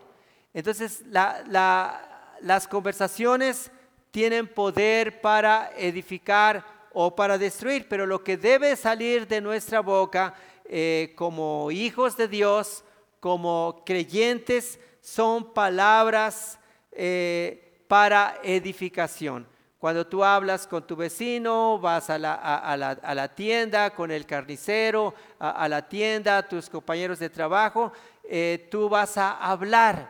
Entonces, 0.55 1.03
las 1.05 2.67
conversaciones 2.67 3.69
tienen 4.09 4.47
poder 4.47 5.21
para 5.21 5.71
edificar 5.77 6.65
o 6.93 7.15
para 7.15 7.37
destruir, 7.37 7.87
pero 7.87 8.07
lo 8.07 8.23
que 8.23 8.37
debe 8.37 8.75
salir 8.75 9.27
de 9.27 9.39
nuestra 9.39 9.81
boca 9.81 10.33
eh, 10.69 11.13
como 11.15 11.71
hijos 11.71 12.17
de 12.17 12.27
Dios, 12.27 12.83
como 13.21 13.83
creyentes, 13.85 14.79
son 15.01 15.53
palabras 15.53 16.59
eh, 16.91 17.83
para 17.87 18.37
edificación. 18.43 19.47
Cuando 19.79 20.05
tú 20.05 20.25
hablas 20.25 20.67
con 20.67 20.85
tu 20.85 20.97
vecino, 20.97 21.79
vas 21.79 22.09
a 22.09 22.17
la, 22.17 23.31
tienda, 23.33 23.91
con 23.91 24.11
el 24.11 24.25
carnicero, 24.25 25.13
a, 25.39 25.69
la 25.69 25.87
tienda, 25.87 26.45
tus 26.45 26.69
compañeros 26.69 27.19
de 27.19 27.29
trabajo, 27.29 27.93
eh, 28.23 28.67
tú 28.69 28.89
vas 28.89 29.17
a 29.17 29.37
hablar, 29.37 30.09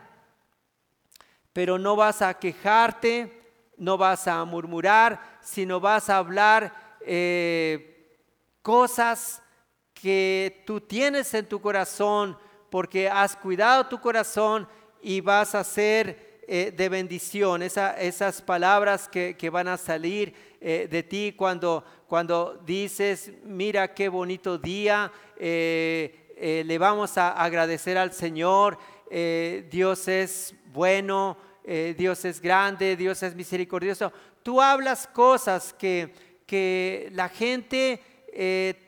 pero 1.54 1.78
no 1.78 1.96
vas 1.96 2.24
a 2.24 2.34
quejarte, 2.34 3.44
no 3.78 3.98
vas 3.98 4.28
a 4.28 4.44
murmurar, 4.46 5.38
sino 5.42 5.80
vas 5.80 6.10
a 6.10 6.18
hablar 6.18 6.74
cosas 8.64 9.44
que 10.02 10.64
tú 10.66 10.82
tienes 10.82 11.34
en 11.34 11.46
tu 11.46 11.60
corazón 11.60 12.38
porque 12.70 13.10
has 13.10 13.36
cuidado 13.36 13.88
tu 13.88 14.00
corazón 14.00 14.68
y 15.02 15.22
vas 15.22 15.56
a 15.56 15.64
ser 15.64 16.42
eh, 16.48 16.74
de 16.76 16.90
bendición, 16.90 17.62
esas 17.62 18.42
palabras 18.42 19.10
que, 19.10 19.50
van 19.52 19.68
a 19.68 19.78
salir 19.78 20.34
eh, 20.62 20.88
de 20.90 21.04
ti 21.04 21.34
cuando, 21.36 21.84
cuando 22.08 22.62
dices, 22.66 23.32
mira 23.44 23.94
qué 23.94 24.08
bonito 24.08 24.58
día, 24.58 25.12
eh, 25.38 26.64
le 26.66 26.78
vamos 26.78 27.18
a 27.18 27.32
agradecer 27.32 27.98
al 27.98 28.14
Señor, 28.14 28.78
Dios 29.10 30.08
es 30.08 30.54
bueno, 30.68 31.38
Dios 31.98 32.24
es 32.26 32.40
grande, 32.40 32.96
Dios 32.96 33.24
es 33.24 33.34
misericordioso. 33.34 34.14
Tú 34.44 34.62
hablas 34.62 35.08
cosas 35.08 35.74
que, 35.74 36.14
que 36.46 37.10
la 37.14 37.28
gente 37.28 38.02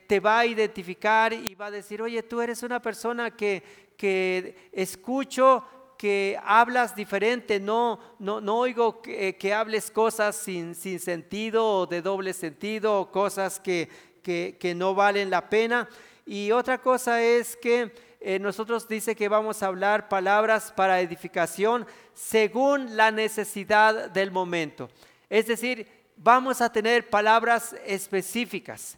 te 0.06 0.20
va 0.20 0.40
a 0.40 0.46
identificar 0.46 1.32
y 1.32 1.54
va 1.56 1.66
a 1.66 1.70
decir, 1.70 2.00
oye, 2.00 2.22
tú 2.22 2.40
eres 2.40 2.62
una 2.62 2.80
persona 2.80 3.32
que, 3.32 3.62
que 3.96 4.70
escucho 4.72 5.64
que 6.00 6.40
hablas 6.42 6.96
diferente, 6.96 7.60
no, 7.60 8.00
no, 8.18 8.40
no 8.40 8.60
oigo 8.60 9.02
que, 9.02 9.52
hables 9.54 9.90
cosas 9.90 10.34
sin, 10.34 10.74
sin, 10.74 10.98
sentido 10.98 11.66
o 11.66 11.86
de 11.86 12.00
doble 12.00 12.32
sentido 12.32 13.00
o 13.00 13.10
cosas 13.10 13.60
que, 13.60 13.86
que, 14.22 14.74
no 14.74 14.94
valen 14.94 15.28
la 15.28 15.50
pena. 15.50 15.86
Y 16.24 16.52
otra 16.52 16.80
cosa 16.80 17.22
es 17.22 17.54
que 17.54 17.92
eh, 18.18 18.38
nosotros 18.38 18.88
dice 18.88 19.14
que 19.14 19.28
vamos 19.28 19.62
a 19.62 19.66
hablar 19.66 20.08
palabras 20.08 20.72
para 20.72 21.02
edificación 21.02 21.86
según 22.14 22.96
la 22.96 23.10
necesidad 23.10 24.08
del 24.08 24.30
momento. 24.30 24.88
Es 25.28 25.48
decir, 25.48 25.86
vamos 26.16 26.62
a 26.62 26.72
tener 26.72 27.10
palabras 27.10 27.76
específicas. 27.84 28.96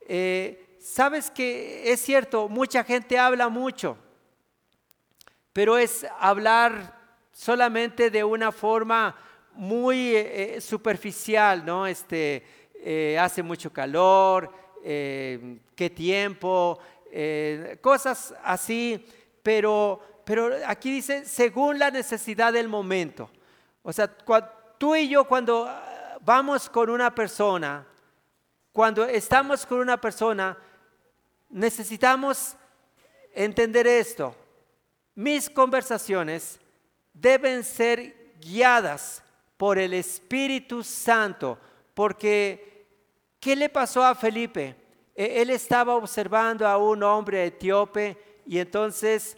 Eh, 0.00 0.66
Sabes 0.80 1.30
que 1.30 1.92
es 1.92 2.00
cierto, 2.00 2.48
mucha 2.48 2.82
gente 2.82 3.18
habla 3.18 3.50
mucho 3.50 3.98
pero 5.52 5.76
es 5.76 6.06
hablar 6.18 6.96
solamente 7.32 8.10
de 8.10 8.22
una 8.22 8.52
forma 8.52 9.16
muy 9.52 10.14
eh, 10.14 10.56
eh, 10.56 10.60
superficial, 10.60 11.64
¿no? 11.66 11.86
Este, 11.86 12.44
hace 13.18 13.42
mucho 13.42 13.70
calor, 13.70 14.50
qué 14.82 15.92
tiempo, 15.94 16.78
cosas 17.82 18.34
así, 18.42 19.04
pero, 19.42 20.00
pero 20.24 20.50
aquí 20.66 20.90
dice, 20.90 21.26
según 21.26 21.78
la 21.78 21.90
necesidad 21.90 22.54
del 22.54 22.68
momento. 22.68 23.28
O 23.82 23.92
sea, 23.92 24.08
tú 24.78 24.96
y 24.96 25.08
yo 25.08 25.24
cuando 25.24 25.66
ah, 25.68 26.16
vamos 26.22 26.70
con 26.70 26.88
una 26.88 27.14
persona, 27.14 27.86
cuando 28.72 29.04
estamos 29.04 29.66
con 29.66 29.78
una 29.78 30.00
persona, 30.00 30.56
necesitamos 31.48 32.56
entender 33.34 33.86
esto 33.86 34.34
mis 35.20 35.50
conversaciones 35.50 36.58
deben 37.12 37.62
ser 37.62 38.32
guiadas 38.40 39.22
por 39.58 39.78
el 39.78 39.92
Espíritu 39.92 40.82
Santo, 40.82 41.58
porque 41.92 42.86
¿qué 43.38 43.54
le 43.54 43.68
pasó 43.68 44.02
a 44.02 44.14
Felipe? 44.14 44.74
E, 45.14 45.42
él 45.42 45.50
estaba 45.50 45.94
observando 45.94 46.66
a 46.66 46.78
un 46.78 47.02
hombre 47.02 47.44
etíope 47.44 48.16
y 48.46 48.58
entonces 48.58 49.36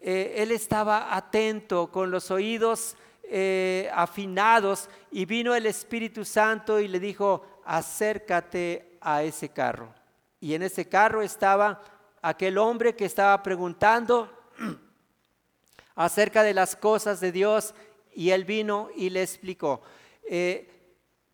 eh, 0.00 0.36
él 0.36 0.50
estaba 0.50 1.14
atento 1.14 1.92
con 1.92 2.10
los 2.10 2.30
oídos 2.30 2.96
eh, 3.24 3.90
afinados 3.92 4.88
y 5.10 5.26
vino 5.26 5.54
el 5.54 5.66
Espíritu 5.66 6.24
Santo 6.24 6.80
y 6.80 6.88
le 6.88 6.98
dijo, 6.98 7.57
acércate 7.68 8.96
a 8.98 9.22
ese 9.22 9.50
carro. 9.50 9.94
Y 10.40 10.54
en 10.54 10.62
ese 10.62 10.88
carro 10.88 11.20
estaba 11.20 11.82
aquel 12.22 12.56
hombre 12.56 12.96
que 12.96 13.04
estaba 13.04 13.42
preguntando 13.42 14.32
acerca 15.94 16.42
de 16.42 16.54
las 16.54 16.74
cosas 16.74 17.20
de 17.20 17.30
Dios 17.30 17.74
y 18.14 18.30
él 18.30 18.46
vino 18.46 18.88
y 18.96 19.10
le 19.10 19.22
explicó. 19.22 19.82
Eh, 20.24 20.66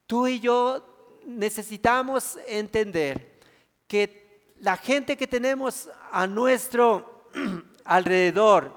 tú 0.08 0.26
y 0.26 0.40
yo 0.40 1.20
necesitamos 1.24 2.36
entender 2.48 3.38
que 3.86 4.52
la 4.58 4.76
gente 4.76 5.16
que 5.16 5.28
tenemos 5.28 5.88
a 6.10 6.26
nuestro 6.26 7.28
alrededor, 7.84 8.72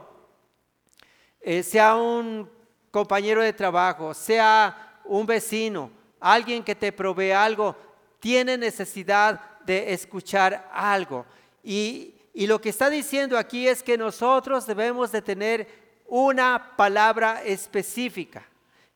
eh, 1.41 1.63
sea 1.63 1.95
un 1.95 2.47
compañero 2.91 3.41
de 3.41 3.53
trabajo, 3.53 4.13
sea 4.13 5.01
un 5.05 5.25
vecino, 5.25 5.96
alguien 6.33 6.63
que 6.63 6.75
te 6.75 6.91
provee 6.91 7.31
algo, 7.31 7.75
tiene 8.19 8.57
necesidad 8.57 9.39
de 9.65 9.93
escuchar 9.93 10.69
algo. 10.73 11.25
Y, 11.63 12.15
y 12.33 12.47
lo 12.47 12.59
que 12.61 12.69
está 12.69 12.89
diciendo 12.89 13.37
aquí 13.37 13.67
es 13.67 13.83
que 13.83 13.97
nosotros 13.97 14.65
debemos 14.65 15.11
de 15.11 15.21
tener 15.21 15.67
una 16.07 16.73
palabra 16.77 17.43
específica. 17.43 18.47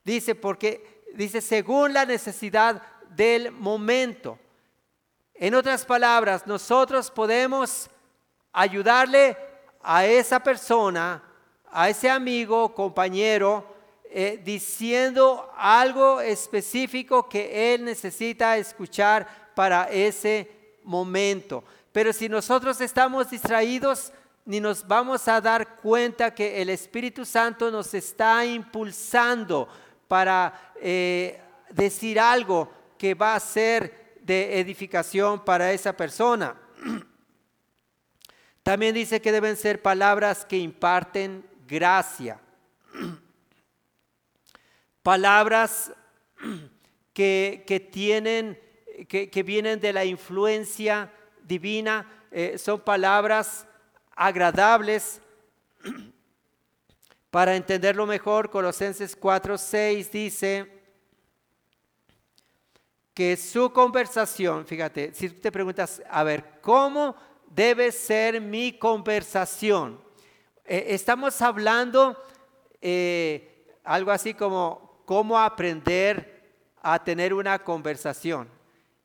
Dice, 0.03 0.35
porque 0.35 1.03
dice, 1.13 1.41
según 1.41 1.93
la 1.93 2.05
necesidad 2.05 2.81
del 3.15 3.51
momento. 3.51 4.39
En 5.33 5.55
otras 5.55 5.85
palabras, 5.85 6.47
nosotros 6.47 7.11
podemos 7.11 7.89
ayudarle 8.53 9.37
a 9.81 10.05
esa 10.05 10.41
persona, 10.41 11.23
a 11.71 11.89
ese 11.89 12.09
amigo, 12.09 12.73
compañero, 12.73 13.70
eh, 14.13 14.41
diciendo 14.43 15.49
algo 15.55 16.19
específico 16.19 17.29
que 17.29 17.73
él 17.73 17.85
necesita 17.85 18.57
escuchar 18.57 19.53
para 19.55 19.85
ese 19.89 20.51
momento. 20.83 21.63
Pero 21.93 22.11
si 22.11 22.27
nosotros 22.27 22.81
estamos 22.81 23.29
distraídos, 23.29 24.11
ni 24.43 24.59
nos 24.59 24.85
vamos 24.85 25.29
a 25.29 25.39
dar 25.39 25.77
cuenta 25.77 26.35
que 26.35 26.61
el 26.61 26.69
Espíritu 26.69 27.23
Santo 27.23 27.71
nos 27.71 27.93
está 27.93 28.45
impulsando 28.45 29.69
para 30.09 30.73
eh, 30.81 31.39
decir 31.69 32.19
algo 32.19 32.69
que 32.97 33.13
va 33.13 33.35
a 33.35 33.39
ser 33.39 34.17
de 34.21 34.59
edificación 34.59 35.43
para 35.45 35.71
esa 35.71 35.95
persona. 35.95 36.55
También 38.63 38.93
dice 38.93 39.21
que 39.21 39.31
deben 39.31 39.55
ser 39.55 39.81
palabras 39.81 40.43
que 40.43 40.57
imparten 40.57 41.45
gracia. 41.65 42.37
Palabras 45.03 45.91
que, 47.13 47.89
tienen, 47.91 48.59
que, 49.07 49.43
vienen 49.43 49.79
de 49.79 49.93
la 49.93 50.05
influencia 50.05 51.11
divina, 51.43 52.07
eh, 52.31 52.57
son 52.57 52.79
palabras 52.81 53.67
agradables. 54.15 55.21
Para 57.31 57.55
entenderlo 57.55 58.05
mejor, 58.05 58.49
Colosenses 58.49 59.15
4:6 59.19 60.11
dice 60.11 60.81
que 63.13 63.35
su 63.37 63.71
conversación, 63.71 64.65
fíjate, 64.65 65.13
si 65.13 65.29
te 65.29 65.51
preguntas, 65.51 66.01
a 66.09 66.23
ver, 66.23 66.59
¿cómo 66.61 67.15
debe 67.47 67.91
ser 67.91 68.39
mi 68.39 68.77
conversación? 68.77 69.99
Eh, 70.65 70.85
estamos 70.89 71.41
hablando 71.41 72.21
eh, 72.81 73.65
algo 73.83 74.11
así 74.11 74.33
como 74.33 74.90
cómo 75.11 75.37
aprender 75.37 76.41
a 76.81 76.97
tener 77.03 77.33
una 77.33 77.59
conversación. 77.59 78.47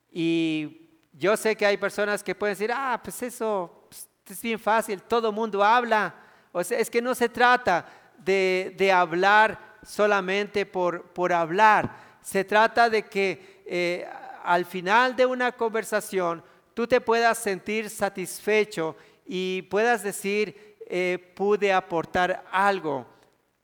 Y 0.08 0.88
yo 1.12 1.36
sé 1.36 1.56
que 1.56 1.66
hay 1.66 1.76
personas 1.76 2.22
que 2.22 2.32
pueden 2.32 2.52
decir, 2.52 2.70
ah, 2.72 3.00
pues 3.02 3.20
eso 3.24 3.88
pues, 3.88 4.08
es 4.24 4.40
bien 4.40 4.60
fácil, 4.60 5.02
todo 5.02 5.32
mundo 5.32 5.64
habla. 5.64 6.14
O 6.52 6.62
sea, 6.62 6.78
es 6.78 6.88
que 6.88 7.02
no 7.02 7.12
se 7.12 7.28
trata 7.28 7.86
de, 8.18 8.92
hablar 8.94 9.78
solamente 9.82 10.64
por, 10.64 11.02
por 11.08 11.32
hablar. 11.32 11.96
Se 12.22 12.44
trata 12.44 12.88
de 12.88 13.02
que 13.02 13.64
eh, 13.66 14.08
al 14.44 14.64
final 14.64 15.16
de 15.16 15.26
una 15.26 15.50
conversación 15.50 16.40
tú 16.72 16.86
te 16.86 17.00
puedas 17.00 17.36
sentir 17.36 17.90
satisfecho 17.90 18.94
y 19.26 19.62
puedas 19.62 20.04
decir, 20.04 20.76
eh, 20.86 21.32
pude 21.34 21.72
aportar 21.72 22.44
algo 22.52 23.04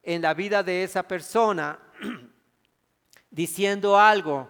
en 0.02 0.20
la 0.22 0.34
vida 0.34 0.64
de 0.64 0.82
esa 0.82 1.04
persona, 1.04 1.78
diciendo 3.32 3.98
algo, 3.98 4.48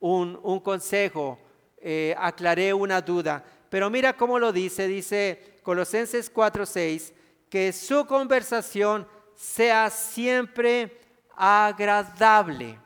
un, 0.00 0.60
consejo, 0.60 1.38
eh, 1.76 2.14
aclaré 2.18 2.74
una 2.74 3.00
duda. 3.00 3.44
Pero 3.70 3.88
mira 3.88 4.16
cómo 4.16 4.38
lo 4.38 4.52
dice, 4.52 4.88
dice 4.88 5.60
Colosenses 5.62 6.32
4:6, 6.32 7.12
que 7.48 7.72
su 7.72 8.06
conversación 8.06 9.06
sea 9.36 9.90
siempre 9.90 10.98
agradable. 11.36 12.80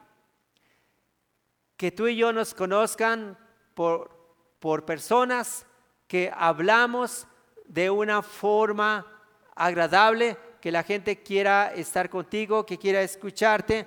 Que 1.76 1.90
tú 1.90 2.06
y 2.08 2.16
yo 2.16 2.32
nos 2.32 2.52
conozcan 2.52 3.38
por, 3.74 4.10
por 4.60 4.84
personas 4.84 5.64
que 6.06 6.30
hablamos 6.34 7.26
de 7.66 7.90
una 7.90 8.22
forma 8.22 9.06
agradable, 9.54 10.36
que 10.60 10.70
la 10.70 10.82
gente 10.82 11.22
quiera 11.22 11.72
estar 11.74 12.10
contigo, 12.10 12.66
que 12.66 12.78
quiera 12.78 13.02
escucharte. 13.02 13.86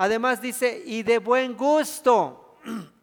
Además 0.00 0.40
dice, 0.40 0.80
y 0.86 1.02
de 1.02 1.18
buen 1.18 1.56
gusto. 1.56 2.56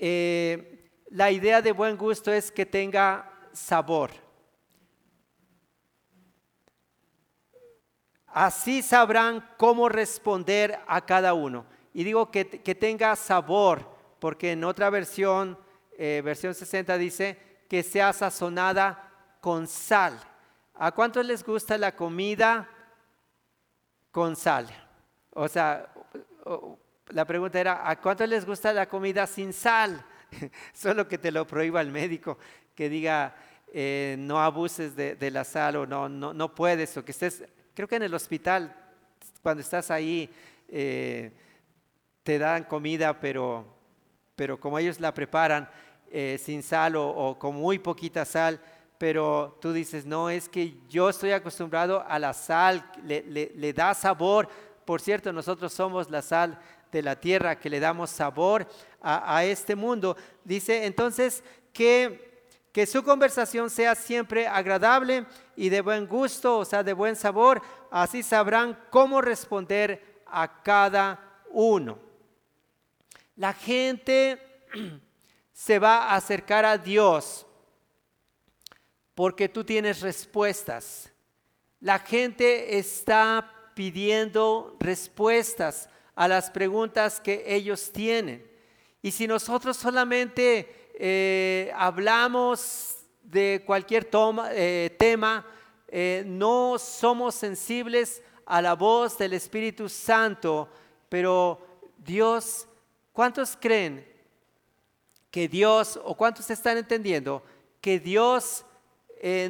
Eh, 0.00 0.92
la 1.10 1.32
idea 1.32 1.60
de 1.60 1.72
buen 1.72 1.96
gusto 1.96 2.32
es 2.32 2.52
que 2.52 2.64
tenga 2.64 3.32
sabor. 3.52 4.12
Así 8.28 8.80
sabrán 8.80 9.44
cómo 9.56 9.88
responder 9.88 10.78
a 10.86 11.04
cada 11.04 11.34
uno. 11.34 11.66
Y 11.92 12.04
digo 12.04 12.30
que, 12.30 12.44
tenga 12.44 13.16
sabor, 13.16 13.90
porque 14.20 14.52
en 14.52 14.62
otra 14.62 14.88
versión, 14.88 15.58
eh, 15.98 16.22
versión 16.24 16.54
60 16.54 16.96
dice 16.96 17.36
que 17.68 17.82
sea 17.82 18.12
sazonada 18.12 19.36
con 19.40 19.66
sal. 19.66 20.16
¿A 20.74 20.92
cuántos 20.92 21.26
les 21.26 21.42
gusta 21.42 21.76
la 21.76 21.96
comida 21.96 22.70
con 24.10 24.36
sal? 24.36 24.68
O 25.32 25.48
sea, 25.48 25.92
la 27.08 27.24
pregunta 27.24 27.60
era, 27.60 27.88
¿a 27.88 28.00
cuántos 28.00 28.28
les 28.28 28.44
gusta 28.44 28.72
la 28.72 28.88
comida 28.88 29.26
sin 29.26 29.52
sal? 29.52 30.04
Solo 30.72 31.06
que 31.08 31.18
te 31.18 31.30
lo 31.30 31.46
prohíba 31.46 31.80
el 31.80 31.90
médico, 31.90 32.38
que 32.74 32.88
diga, 32.88 33.34
eh, 33.72 34.16
no 34.18 34.40
abuses 34.40 34.96
de, 34.96 35.30
la 35.30 35.44
sal 35.44 35.76
o 35.76 35.86
no, 35.86 36.08
no, 36.08 36.32
no 36.32 36.54
puedes, 36.54 36.96
o 36.96 37.04
que 37.04 37.12
estés 37.12 37.44
Creo 37.78 37.86
que 37.86 37.94
en 37.94 38.02
el 38.02 38.14
hospital, 38.14 38.74
cuando 39.40 39.60
estás 39.60 39.92
ahí, 39.92 40.28
eh, 40.66 41.30
te 42.24 42.36
dan 42.36 42.64
comida, 42.64 43.20
pero, 43.20 43.64
pero 44.34 44.58
como 44.58 44.80
ellos 44.80 44.98
la 44.98 45.14
preparan 45.14 45.70
eh, 46.10 46.40
sin 46.42 46.64
sal 46.64 46.96
o, 46.96 47.38
con 47.38 47.54
muy 47.54 47.78
poquita 47.78 48.24
sal, 48.24 48.60
pero 48.98 49.56
tú 49.60 49.72
dices, 49.72 50.04
no, 50.04 50.28
es 50.28 50.48
que 50.48 50.76
yo 50.88 51.08
estoy 51.08 51.30
acostumbrado 51.30 52.04
a 52.06 52.18
la 52.18 52.34
sal, 52.34 52.84
le, 53.04 53.72
da 53.72 53.94
sabor. 53.94 54.48
Por 54.84 55.00
cierto, 55.00 55.32
nosotros 55.32 55.72
somos 55.72 56.10
la 56.10 56.20
sal 56.20 56.58
de 56.90 57.02
la 57.02 57.16
tierra 57.16 57.58
que 57.58 57.70
le 57.70 57.80
damos 57.80 58.10
sabor 58.10 58.66
a, 59.00 59.36
a 59.36 59.44
este 59.44 59.76
mundo. 59.76 60.16
Dice 60.44 60.84
entonces 60.84 61.44
que 61.72 62.28
que 62.72 62.86
su 62.86 63.02
conversación 63.02 63.70
sea 63.70 63.96
siempre 63.96 64.46
agradable 64.46 65.26
y 65.56 65.68
de 65.68 65.80
buen 65.80 66.06
gusto, 66.06 66.58
o 66.58 66.64
sea, 66.64 66.84
de 66.84 66.92
buen 66.92 67.16
sabor. 67.16 67.60
Así 67.90 68.22
sabrán 68.22 68.78
cómo 68.90 69.20
responder 69.20 70.22
a 70.24 70.62
cada 70.62 71.18
uno. 71.50 71.98
La 73.34 73.52
gente 73.52 74.40
se 75.52 75.80
va 75.80 76.04
a 76.04 76.14
acercar 76.14 76.64
a 76.64 76.78
Dios 76.78 77.47
porque 79.18 79.48
tú 79.48 79.64
tienes 79.64 80.00
respuestas. 80.00 81.10
La 81.80 81.98
gente 81.98 82.78
está 82.78 83.72
pidiendo 83.74 84.76
respuestas 84.78 85.88
a 86.14 86.28
las 86.28 86.52
preguntas 86.52 87.18
que 87.18 87.42
ellos 87.44 87.90
tienen. 87.90 88.48
Y 89.02 89.10
si 89.10 89.26
nosotros 89.26 89.76
solamente 89.76 90.92
eh, 90.94 91.72
hablamos 91.74 92.94
de 93.24 93.64
cualquier 93.66 94.08
eh, 94.52 94.94
tema, 94.96 95.44
eh, 95.88 96.22
no 96.24 96.78
somos 96.78 97.34
sensibles 97.34 98.22
a 98.46 98.62
la 98.62 98.74
voz 98.74 99.18
del 99.18 99.32
Espíritu 99.32 99.88
Santo, 99.88 100.68
pero 101.08 101.60
Dios, 101.96 102.68
¿cuántos 103.12 103.56
creen 103.56 104.06
que 105.28 105.48
Dios, 105.48 105.98
o 106.04 106.14
cuántos 106.14 106.48
están 106.50 106.76
entendiendo, 106.76 107.42
que 107.80 107.98
Dios 107.98 108.64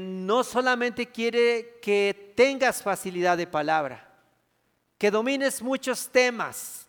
no 0.01 0.45
solamente 0.45 1.07
quiere 1.07 1.79
que 1.83 2.33
tengas 2.35 2.83
facilidad 2.83 3.37
de 3.37 3.47
palabra, 3.47 4.09
que 4.97 5.11
domines 5.11 5.63
muchos 5.63 6.09
temas, 6.09 6.87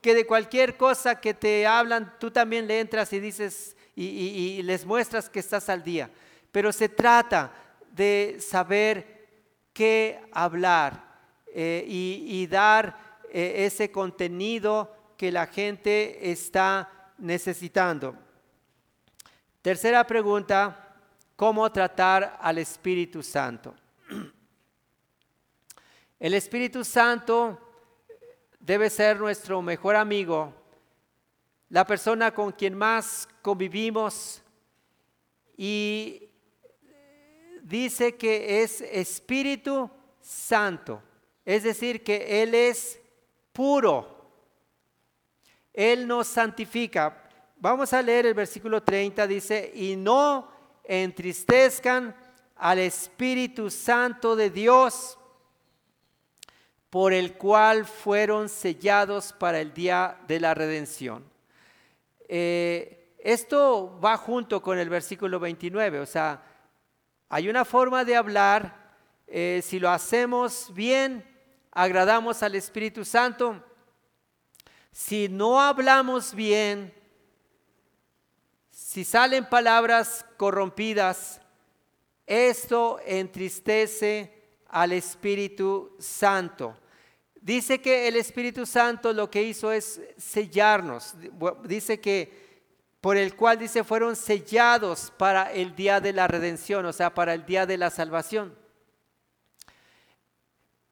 que 0.00 0.14
de 0.14 0.26
cualquier 0.26 0.76
cosa 0.76 1.20
que 1.20 1.34
te 1.34 1.66
hablan, 1.66 2.14
tú 2.18 2.30
también 2.30 2.66
le 2.66 2.80
entras 2.80 3.12
y 3.12 3.20
dices, 3.20 3.76
y, 3.96 4.62
les 4.62 4.84
muestras 4.84 5.28
que 5.28 5.40
estás 5.40 5.68
al 5.68 5.82
día. 5.82 6.10
Pero 6.52 6.72
se 6.72 6.88
trata 6.88 7.52
de 7.90 8.36
saber 8.40 9.26
qué 9.72 10.20
hablar 10.32 11.18
eh, 11.48 11.84
y, 11.88 12.46
dar 12.46 13.20
eh, 13.32 13.64
ese 13.66 13.90
contenido 13.90 14.94
que 15.16 15.32
la 15.32 15.46
gente 15.46 16.30
está 16.30 17.12
necesitando. 17.18 18.14
Tercera 19.62 20.06
pregunta, 20.06 20.85
¿cómo 21.36 21.70
tratar 21.70 22.38
al 22.40 22.58
Espíritu 22.58 23.22
Santo? 23.22 23.74
El 26.18 26.32
Espíritu 26.32 26.82
Santo 26.82 27.60
debe 28.58 28.88
ser 28.88 29.20
nuestro 29.20 29.60
mejor 29.60 29.94
amigo, 29.94 30.52
la 31.68 31.84
persona 31.84 32.32
con 32.32 32.52
quien 32.52 32.74
más 32.74 33.28
convivimos 33.42 34.42
y 35.56 36.30
dice 37.62 38.16
que 38.16 38.62
es 38.62 38.80
Espíritu 38.80 39.90
Santo, 40.20 41.02
es 41.44 41.64
decir, 41.64 42.02
que 42.02 42.42
Él 42.42 42.54
es 42.54 42.98
puro, 43.52 44.30
Él 45.74 46.06
nos 46.06 46.28
santifica. 46.28 47.24
Vamos 47.58 47.92
a 47.92 48.00
leer 48.00 48.26
el 48.26 48.34
versículo 48.34 48.82
30, 48.82 49.26
dice, 49.26 49.70
y 49.74 49.96
no 49.96 50.55
entristezcan 50.86 52.14
al 52.56 52.78
Espíritu 52.78 53.70
Santo 53.70 54.36
de 54.36 54.50
Dios, 54.50 55.18
por 56.90 57.12
el 57.12 57.34
cual 57.34 57.84
fueron 57.84 58.48
sellados 58.48 59.32
para 59.32 59.60
el 59.60 59.74
día 59.74 60.18
de 60.26 60.40
la 60.40 60.54
redención. 60.54 61.24
Eh, 62.28 63.14
esto 63.18 63.98
va 64.02 64.16
junto 64.16 64.62
con 64.62 64.78
el 64.78 64.88
versículo 64.88 65.38
29, 65.38 66.00
o 66.00 66.06
sea, 66.06 66.42
hay 67.28 67.48
una 67.48 67.64
forma 67.64 68.04
de 68.04 68.16
hablar, 68.16 68.94
eh, 69.26 69.60
si 69.62 69.80
lo 69.80 69.90
hacemos 69.90 70.72
bien, 70.72 71.24
agradamos 71.72 72.42
al 72.42 72.54
Espíritu 72.54 73.04
Santo. 73.04 73.62
Si 74.92 75.28
no 75.28 75.60
hablamos 75.60 76.34
bien, 76.34 76.94
si 78.76 79.04
salen 79.04 79.46
palabras 79.46 80.26
corrompidas, 80.36 81.40
esto 82.26 83.00
entristece 83.06 84.30
al 84.68 84.92
Espíritu 84.92 85.96
Santo. 85.98 86.76
Dice 87.40 87.80
que 87.80 88.06
el 88.06 88.16
Espíritu 88.16 88.66
Santo 88.66 89.14
lo 89.14 89.30
que 89.30 89.42
hizo 89.42 89.72
es 89.72 90.02
sellarnos. 90.18 91.14
Dice 91.64 91.98
que 92.02 92.60
por 93.00 93.16
el 93.16 93.34
cual 93.34 93.58
dice 93.58 93.82
fueron 93.82 94.14
sellados 94.14 95.10
para 95.16 95.50
el 95.54 95.74
día 95.74 95.98
de 95.98 96.12
la 96.12 96.28
redención, 96.28 96.84
o 96.84 96.92
sea, 96.92 97.14
para 97.14 97.32
el 97.32 97.46
día 97.46 97.64
de 97.64 97.78
la 97.78 97.88
salvación. 97.88 98.54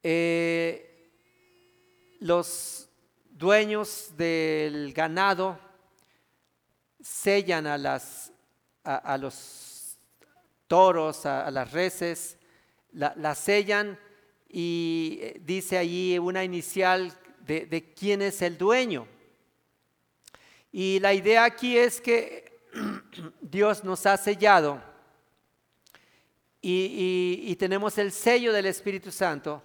Eh, 0.03 1.11
los 2.21 2.89
dueños 3.29 4.13
del 4.17 4.95
ganado 4.95 5.64
sellan 7.05 7.67
a, 7.67 7.77
las, 7.77 8.33
a, 8.83 9.19
los 9.19 9.99
toros, 10.67 11.27
a, 11.27 11.51
las 11.51 11.71
reses, 11.71 12.39
la, 12.93 13.35
sellan 13.35 13.99
y 14.49 15.19
eh, 15.21 15.41
dice 15.45 15.77
allí 15.77 16.19
una 16.19 16.43
inicial 16.43 17.13
de, 17.41 17.67
de, 17.67 17.93
quién 17.93 18.23
es 18.23 18.41
el 18.41 18.57
dueño. 18.57 19.07
Y 20.73 20.99
la 21.01 21.13
idea 21.13 21.45
aquí 21.45 21.77
es 21.77 22.01
que 22.01 22.59
Dios 23.41 23.85
nos 23.85 24.07
ha 24.07 24.17
sellado 24.17 24.83
y, 26.63 27.43
y 27.43 27.57
tenemos 27.57 27.99
el 27.99 28.13
sello 28.13 28.51
del 28.51 28.65
Espíritu 28.65 29.13
Santo. 29.13 29.63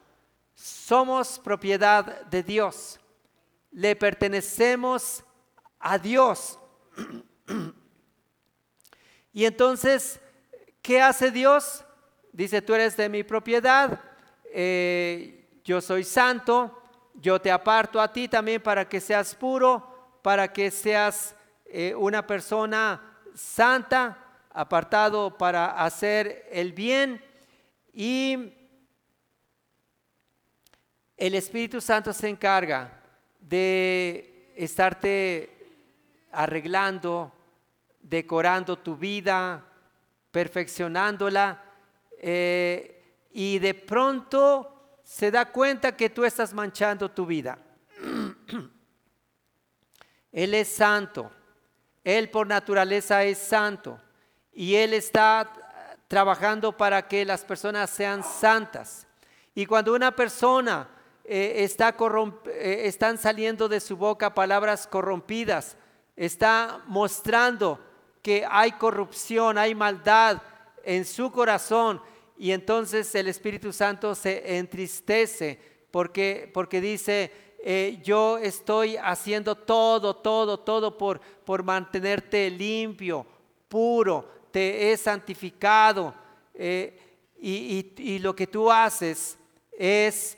Somos 0.56 1.40
propiedad 1.40 2.26
de 2.26 2.44
Dios. 2.44 3.00
Le 3.72 3.96
pertenecemos 3.96 5.24
a 5.80 5.98
Dios. 5.98 6.60
Y 9.32 9.46
entonces, 9.46 10.20
¿qué 10.82 11.02
hace 11.02 11.32
Dios? 11.32 11.86
Dice, 12.32 12.62
tú 12.62 12.74
eres 12.74 12.98
de 12.98 13.10
mi 13.10 13.24
propiedad, 13.24 14.02
eh, 14.52 15.48
yo 15.64 15.82
soy 15.82 16.04
santo, 16.04 16.82
yo 17.14 17.40
te 17.40 17.52
aparto 17.52 18.02
a 18.02 18.12
ti 18.12 18.28
también 18.28 18.62
para 18.62 18.90
que 18.90 19.00
seas 19.00 19.36
puro, 19.36 20.20
para 20.24 20.52
que 20.52 20.72
seas 20.72 21.36
eh, 21.66 21.94
una 21.96 22.26
persona 22.26 23.20
santa, 23.36 24.18
apartado 24.52 25.38
para 25.38 25.84
hacer 25.84 26.48
el 26.52 26.74
bien. 26.74 27.24
Y 27.94 28.54
el 31.18 31.36
Espíritu 31.36 31.80
Santo 31.82 32.14
se 32.14 32.30
encarga 32.30 33.02
de 33.40 34.54
estarte 34.56 35.56
arreglando, 36.32 37.32
decorando 38.02 38.78
tu 38.78 38.96
vida, 38.96 39.66
perfeccionándola, 40.32 41.64
eh, 42.18 43.28
y 43.32 43.60
de 43.60 43.74
pronto 43.74 45.00
se 45.04 45.32
da 45.32 45.46
cuenta 45.46 45.96
que 45.96 46.10
tú 46.10 46.26
estás 46.26 46.54
manchando 46.54 47.10
tu 47.10 47.26
vida. 47.26 47.58
Él 50.32 50.54
es 50.54 50.68
santo, 50.68 51.32
Él 52.04 52.30
por 52.30 52.48
naturaleza 52.48 53.24
es 53.24 53.38
santo, 53.38 54.00
y 54.52 54.76
Él 54.76 54.94
está 54.94 55.52
trabajando 56.08 56.76
para 56.76 57.08
que 57.08 57.26
las 57.26 57.46
personas 57.46 57.90
sean 57.90 58.24
santas. 58.24 59.08
Y 59.56 59.66
cuando 59.66 59.94
una 59.94 60.16
persona 60.16 60.90
eh, 61.24 61.64
está 61.64 61.96
eh, 62.46 62.82
están 62.86 63.18
saliendo 63.18 63.70
de 63.70 63.80
su 63.80 63.96
boca 63.96 64.34
palabras 64.34 64.88
corrompidas, 64.88 65.78
está 66.16 66.82
mostrando 66.88 67.80
que 68.22 68.46
hay 68.50 68.74
corrupción, 68.74 69.58
hay 69.58 69.76
maldad 69.76 70.42
en 70.84 71.06
su 71.06 71.32
corazón 71.32 72.02
y 72.38 72.52
entonces 72.52 73.14
el 73.16 73.28
Espíritu 73.28 73.74
Santo 73.74 74.16
se 74.16 74.58
entristece 74.58 75.60
porque, 75.92 76.50
porque 76.54 76.80
dice, 76.80 77.32
eh, 77.64 78.00
yo 78.04 78.38
estoy 78.38 78.96
haciendo 78.98 79.56
todo, 79.56 80.16
todo, 80.16 80.60
todo 80.60 80.98
por, 80.98 81.20
por 81.20 81.64
mantenerte 81.64 82.50
limpio, 82.50 83.26
puro, 83.68 84.48
te 84.52 84.92
he 84.92 84.98
santificado 84.98 86.14
eh, 86.54 86.98
y, 87.42 87.94
y 87.98 88.20
lo 88.20 88.36
que 88.36 88.48
tú 88.48 88.72
haces 88.72 89.38
es, 89.72 90.38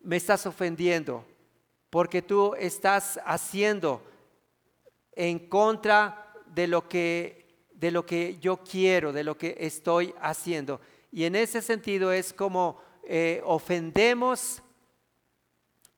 me 0.00 0.16
estás 0.16 0.46
ofendiendo 0.46 1.24
porque 1.90 2.20
tú 2.22 2.54
estás 2.58 3.18
haciendo 3.24 4.02
en 5.12 5.38
contra 5.48 6.25
de 6.56 6.66
lo 6.66 6.88
que, 6.88 7.68
de 7.74 7.90
lo 7.90 8.06
que 8.06 8.38
yo 8.38 8.56
quiero, 8.56 9.12
de 9.12 9.22
lo 9.22 9.36
que 9.36 9.54
estoy 9.60 10.14
haciendo. 10.22 10.80
Y 11.12 11.24
en 11.24 11.36
ese 11.36 11.60
sentido 11.60 12.10
es 12.10 12.32
como 12.32 12.80
eh, 13.04 13.42
ofendemos 13.44 14.62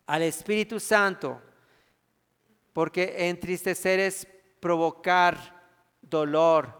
al 0.05 0.23
Espíritu 0.23 0.81
Santo, 0.81 1.41
porque 2.73 3.29
entristecer 3.29 4.01
es 4.01 4.27
provocar 4.59 5.37
dolor, 6.03 6.75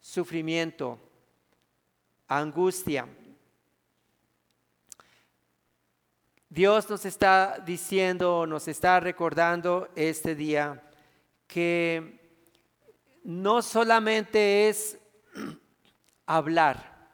sufrimiento, 0.00 0.98
angustia. 2.26 3.06
Dios 6.48 6.90
nos 6.90 7.04
está 7.04 7.62
diciendo, 7.64 8.46
nos 8.48 8.66
está 8.66 8.98
recordando 8.98 9.88
este 9.94 10.34
día 10.34 10.82
que 11.46 12.21
no 13.22 13.62
solamente 13.62 14.68
es 14.68 14.98
hablar, 16.26 17.10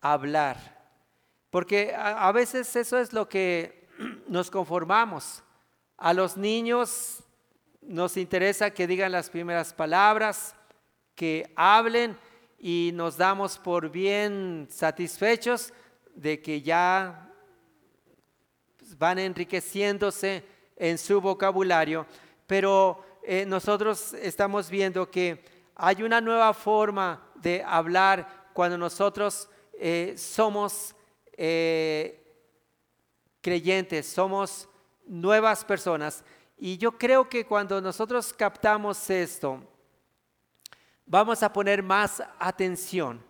hablar, 0.00 0.80
porque 1.50 1.94
a, 1.96 2.30
veces 2.32 2.74
eso 2.76 2.98
es 2.98 3.12
lo 3.12 3.28
que 3.28 3.88
nos 4.28 4.50
conformamos. 4.50 5.42
A 5.96 6.14
los 6.14 6.36
niños 6.36 7.22
nos 7.80 8.16
interesa 8.16 8.70
que 8.70 8.86
digan 8.86 9.12
las 9.12 9.30
primeras 9.30 9.74
palabras, 9.74 10.54
que 11.14 11.52
hablen 11.56 12.16
y 12.58 12.92
nos 12.94 13.16
damos 13.16 13.58
por 13.58 13.90
bien 13.90 14.68
satisfechos 14.70 15.72
de 16.14 16.40
que 16.40 16.62
ya 16.62 17.28
van 18.96 19.18
enriqueciéndose 19.18 20.44
en 20.76 20.98
su 20.98 21.20
vocabulario, 21.20 22.06
pero 22.46 23.04
eh, 23.22 23.44
nosotros 23.46 24.14
estamos 24.14 24.70
viendo 24.70 25.10
que 25.10 25.44
hay 25.74 26.02
una 26.02 26.20
nueva 26.20 26.52
forma 26.54 27.22
de 27.34 27.62
hablar 27.62 28.50
cuando 28.52 28.76
nosotros 28.76 29.48
eh, 29.72 30.14
somos 30.16 30.94
eh, 31.32 32.22
creyentes, 33.40 34.06
somos 34.06 34.68
nuevas 35.06 35.64
personas. 35.64 36.24
Y 36.56 36.76
yo 36.76 36.92
creo 36.92 37.28
que 37.28 37.46
cuando 37.46 37.80
nosotros 37.80 38.32
captamos 38.32 39.08
esto, 39.08 39.62
vamos 41.06 41.42
a 41.42 41.52
poner 41.52 41.82
más 41.82 42.22
atención. 42.38 43.22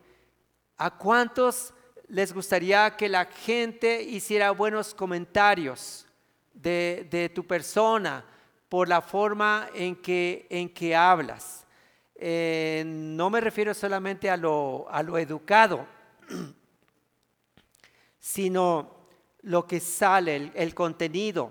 ¿A 0.76 0.90
cuántos 0.96 1.72
les 2.08 2.32
gustaría 2.32 2.96
que 2.96 3.08
la 3.08 3.24
gente 3.26 4.02
hiciera 4.02 4.50
buenos 4.50 4.94
comentarios 4.94 6.06
de, 6.52 7.06
de 7.10 7.28
tu 7.28 7.46
persona? 7.46 8.24
Por 8.70 8.88
la 8.88 9.02
forma 9.02 9.68
en 9.74 9.96
que, 9.96 10.46
en 10.48 10.68
que 10.68 10.94
hablas. 10.94 11.66
Eh, 12.14 12.84
no 12.86 13.28
me 13.28 13.40
refiero 13.40 13.74
solamente 13.74 14.30
a 14.30 14.36
lo, 14.36 14.86
a 14.88 15.02
lo 15.02 15.18
educado, 15.18 15.86
sino 18.20 19.08
lo 19.42 19.66
que 19.66 19.80
sale, 19.80 20.52
el, 20.54 20.74
contenido 20.74 21.50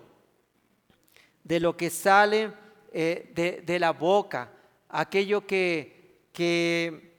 de 1.43 1.59
lo 1.59 1.75
que 1.75 1.89
sale 1.89 2.53
eh, 2.93 3.61
de, 3.65 3.79
la 3.79 3.91
boca, 3.91 4.53
aquello 4.87 5.45
que, 5.45 6.29
que, 6.31 7.17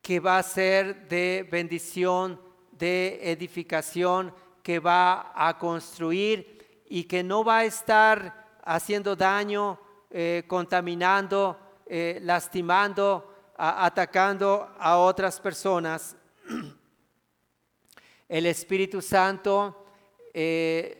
que 0.00 0.18
va 0.18 0.38
a 0.38 0.42
ser 0.42 1.06
de 1.08 1.46
bendición, 1.48 2.40
de 2.72 3.30
edificación, 3.30 4.34
que 4.60 4.80
va 4.80 5.32
a 5.36 5.56
construir 5.56 6.84
y 6.88 7.04
que 7.04 7.22
no 7.22 7.44
va 7.44 7.58
a 7.58 7.64
estar 7.64 8.41
haciendo 8.62 9.16
daño, 9.16 9.78
eh, 10.10 10.44
contaminando, 10.46 11.58
eh, 11.86 12.18
lastimando, 12.22 13.52
atacando 13.56 14.74
a 14.78 14.98
otras 14.98 15.40
personas. 15.40 16.16
El 18.28 18.46
Espíritu 18.46 19.02
Santo, 19.02 19.86
eh, 20.32 20.98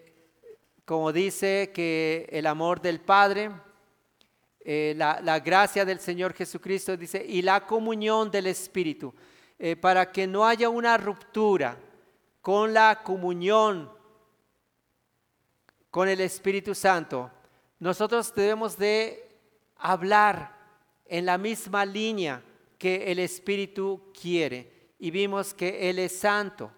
como 0.84 1.12
dice 1.12 1.70
que 1.74 2.28
el 2.30 2.46
amor 2.46 2.82
del 2.82 3.00
Padre, 3.00 3.50
la, 4.64 5.40
gracia 5.40 5.84
del 5.86 5.98
Señor 5.98 6.34
Jesucristo, 6.34 6.96
dice, 6.96 7.24
y 7.26 7.40
la 7.40 7.66
comunión 7.66 8.30
del 8.30 8.48
Espíritu, 8.48 9.14
para 9.80 10.12
que 10.12 10.26
no 10.26 10.44
haya 10.44 10.68
una 10.68 10.98
ruptura 10.98 11.78
con 12.42 12.74
la 12.74 13.02
comunión 13.02 13.90
con 15.90 16.08
el 16.08 16.20
Espíritu 16.20 16.74
Santo, 16.74 17.30
nosotros 17.82 18.32
debemos 18.32 18.78
de 18.78 19.28
hablar 19.76 20.56
en 21.04 21.26
la 21.26 21.36
misma 21.36 21.84
línea 21.84 22.40
que 22.78 23.10
el 23.10 23.18
Espíritu 23.18 24.12
quiere. 24.20 24.92
Y 25.00 25.10
vimos 25.10 25.52
que 25.52 25.90
Él 25.90 25.98
es 25.98 26.16
santo, 26.16 26.70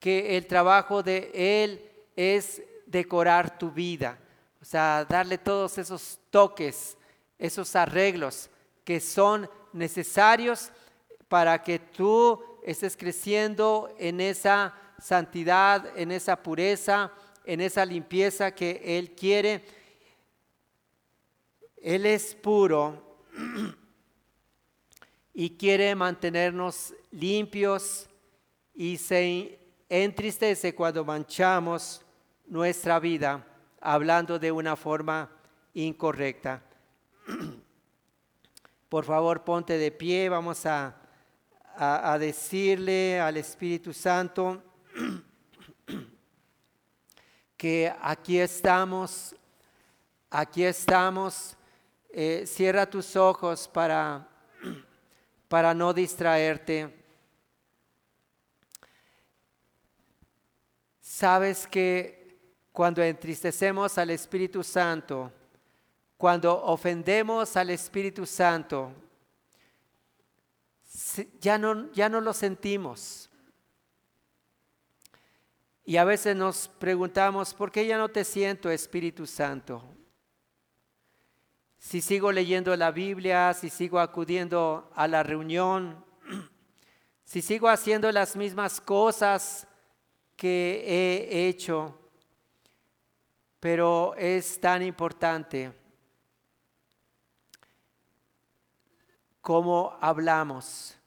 que 0.00 0.34
el 0.34 0.46
trabajo 0.46 1.02
de 1.02 1.30
Él 1.34 1.86
es 2.16 2.62
decorar 2.86 3.58
tu 3.58 3.70
vida, 3.70 4.18
o 4.62 4.64
sea, 4.64 5.04
darle 5.04 5.36
todos 5.36 5.76
esos 5.76 6.18
toques, 6.30 6.96
esos 7.38 7.76
arreglos 7.76 8.48
que 8.82 8.98
son 8.98 9.50
necesarios 9.74 10.70
para 11.28 11.62
que 11.62 11.78
tú 11.78 12.42
estés 12.62 12.96
creciendo 12.96 13.94
en 13.98 14.22
esa 14.22 14.74
santidad, 15.02 15.98
en 15.98 16.12
esa 16.12 16.42
pureza, 16.42 17.12
en 17.44 17.60
esa 17.60 17.84
limpieza 17.84 18.52
que 18.52 18.80
Él 18.82 19.14
quiere. 19.14 19.84
Él 21.86 22.04
es 22.04 22.34
puro 22.34 23.00
y 25.32 25.56
quiere 25.56 25.94
mantenernos 25.94 26.92
limpios 27.12 28.08
y 28.74 28.96
se 28.96 29.60
entristece 29.88 30.74
cuando 30.74 31.04
manchamos 31.04 32.04
nuestra 32.44 32.98
vida 32.98 33.46
hablando 33.80 34.36
de 34.36 34.50
una 34.50 34.74
forma 34.74 35.30
incorrecta. 35.74 36.60
Por 38.88 39.04
favor, 39.04 39.44
ponte 39.44 39.78
de 39.78 39.92
pie, 39.92 40.28
vamos 40.28 40.66
a, 40.66 40.92
a 41.76 42.18
decirle 42.18 43.20
al 43.20 43.36
Espíritu 43.36 43.92
Santo, 43.92 44.60
que 47.56 47.94
aquí 48.02 48.40
estamos, 48.40 49.36
aquí 50.28 50.64
estamos. 50.64 51.56
Eh, 52.18 52.46
cierra 52.46 52.88
tus 52.88 53.14
ojos 53.14 53.68
para, 53.68 54.26
para 55.48 55.74
no 55.74 55.92
distraerte. 55.92 56.90
Sabes 60.98 61.66
que 61.66 62.38
cuando 62.72 63.02
entristecemos 63.02 63.98
al 63.98 64.08
Espíritu 64.08 64.64
Santo, 64.64 65.30
cuando 66.16 66.58
ofendemos 66.64 67.54
al 67.54 67.68
Espíritu 67.68 68.24
Santo, 68.24 68.94
ya 71.38 71.58
no, 71.58 71.92
ya 71.92 72.08
no 72.08 72.22
lo 72.22 72.32
sentimos. 72.32 73.28
Y 75.84 75.98
a 75.98 76.04
veces 76.04 76.34
nos 76.34 76.66
preguntamos, 76.66 77.52
¿por 77.52 77.70
qué 77.70 77.86
ya 77.86 77.98
no 77.98 78.08
te 78.08 78.24
siento 78.24 78.70
Espíritu 78.70 79.26
Santo? 79.26 79.95
Si 81.86 82.00
sigo 82.00 82.32
leyendo 82.32 82.74
la 82.74 82.90
Biblia, 82.90 83.54
si 83.54 83.70
sigo 83.70 84.00
acudiendo 84.00 84.90
a 84.96 85.06
la 85.06 85.22
reunión, 85.22 86.04
si 87.24 87.40
sigo 87.40 87.68
haciendo 87.68 88.10
las 88.10 88.34
mismas 88.34 88.80
cosas 88.80 89.68
que 90.34 90.82
he 90.84 91.46
hecho, 91.46 91.96
pero 93.60 94.16
es 94.16 94.60
tan 94.60 94.82
importante 94.82 95.72
cómo 99.40 99.96
hablamos, 100.00 100.98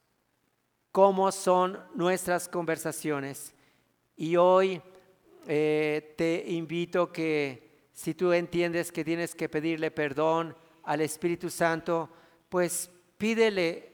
cómo 0.93 1.29
son 1.33 1.77
nuestras 1.93 2.47
conversaciones. 2.47 3.53
Y 4.15 4.37
hoy 4.37 4.81
eh, 5.45 6.15
te 6.17 6.45
invito 6.47 7.11
que 7.11 7.67
si 7.91 8.13
tú 8.13 8.31
entiendes 8.31 8.93
que 8.93 9.03
tienes 9.03 9.35
que 9.35 9.49
pedirle 9.49 9.91
perdón 9.91 10.55
al 10.83 11.01
Espíritu 11.01 11.49
Santo, 11.49 12.09
pues 12.49 12.89
pídele 13.17 13.89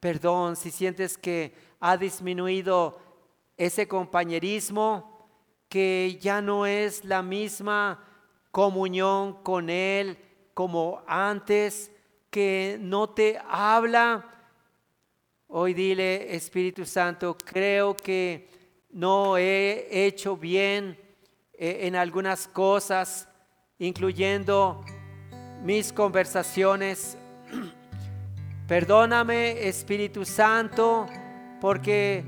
perdón 0.00 0.56
si 0.56 0.70
sientes 0.70 1.18
que 1.18 1.52
ha 1.80 1.96
disminuido 1.96 2.98
ese 3.56 3.88
compañerismo, 3.88 5.28
que 5.68 6.18
ya 6.20 6.40
no 6.40 6.66
es 6.66 7.04
la 7.04 7.22
misma 7.22 8.04
comunión 8.50 9.42
con 9.42 9.68
Él 9.68 10.18
como 10.54 11.02
antes, 11.06 11.90
que 12.30 12.78
no 12.80 13.10
te 13.10 13.38
habla. 13.48 14.24
Hoy 15.48 15.74
dile, 15.74 16.34
Espíritu 16.34 16.84
Santo, 16.84 17.36
creo 17.36 17.96
que 17.96 18.48
no 18.90 19.36
he 19.36 19.88
hecho 19.90 20.36
bien 20.36 20.98
eh, 21.52 21.80
en 21.82 21.96
algunas 21.96 22.46
cosas, 22.46 23.28
incluyendo 23.78 24.84
mis 25.62 25.92
conversaciones. 25.92 27.16
Perdóname, 28.68 29.68
Espíritu 29.68 30.24
Santo, 30.24 31.06
porque 31.60 32.24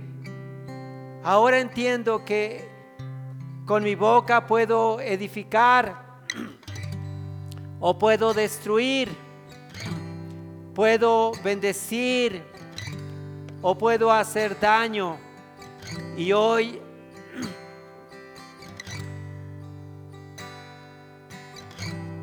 ahora 1.22 1.58
entiendo 1.58 2.24
que 2.24 2.68
con 3.66 3.82
mi 3.82 3.94
boca 3.94 4.46
puedo 4.46 5.00
edificar 5.00 6.22
o 7.80 7.98
puedo 7.98 8.32
destruir, 8.34 9.08
puedo 10.74 11.32
bendecir 11.42 12.42
o 13.62 13.76
puedo 13.76 14.12
hacer 14.12 14.58
daño. 14.58 15.18
Y 16.16 16.32
hoy 16.32 16.80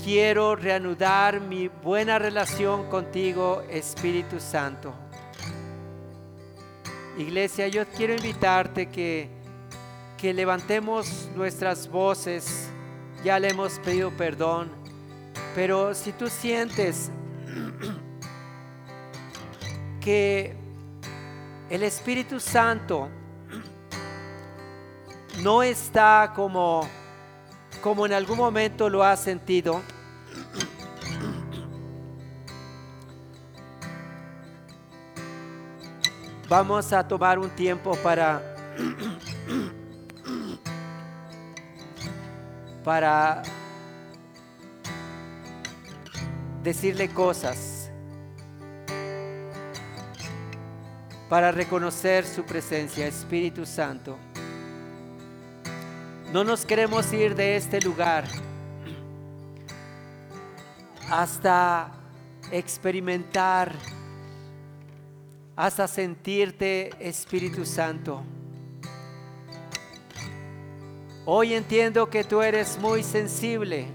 quiero 0.05 0.55
reanudar 0.55 1.41
mi 1.41 1.67
buena 1.67 2.19
relación 2.19 2.87
contigo, 2.91 3.63
Espíritu 3.71 4.39
Santo. 4.39 4.93
Iglesia, 7.17 7.67
yo 7.69 7.87
quiero 7.87 8.13
invitarte 8.13 8.85
que, 8.85 9.27
que 10.15 10.31
levantemos 10.31 11.27
nuestras 11.35 11.89
voces. 11.89 12.69
Ya 13.23 13.39
le 13.39 13.49
hemos 13.49 13.79
pedido 13.79 14.11
perdón, 14.11 14.69
pero 15.55 15.95
si 15.95 16.11
tú 16.11 16.29
sientes 16.29 17.09
que 19.99 20.55
el 21.67 21.81
Espíritu 21.81 22.39
Santo 22.39 23.09
no 25.41 25.63
está 25.63 26.31
como, 26.35 26.87
como 27.81 28.05
en 28.05 28.13
algún 28.13 28.37
momento 28.37 28.87
lo 28.87 29.03
has 29.03 29.19
sentido. 29.19 29.81
Vamos 36.47 36.93
a 36.93 37.07
tomar 37.07 37.39
un 37.39 37.49
tiempo 37.49 37.95
para 38.03 38.41
para 42.83 43.41
decirle 46.61 47.09
cosas, 47.09 47.89
para 51.27 51.51
reconocer 51.51 52.25
su 52.25 52.43
presencia, 52.43 53.07
Espíritu 53.07 53.65
Santo. 53.65 54.17
No 56.31 56.43
nos 56.43 56.63
queremos 56.63 57.11
ir 57.11 57.33
de 57.33 57.55
este 57.55 57.81
lugar 57.81 58.25
hasta 61.09 61.91
experimentar, 62.51 63.71
hasta 65.55 65.87
sentirte 65.87 66.91
Espíritu 66.99 67.65
Santo. 67.65 68.23
Hoy 71.25 71.53
entiendo 71.53 72.09
que 72.09 72.23
tú 72.23 72.41
eres 72.41 72.77
muy 72.77 73.01
sensible, 73.01 73.87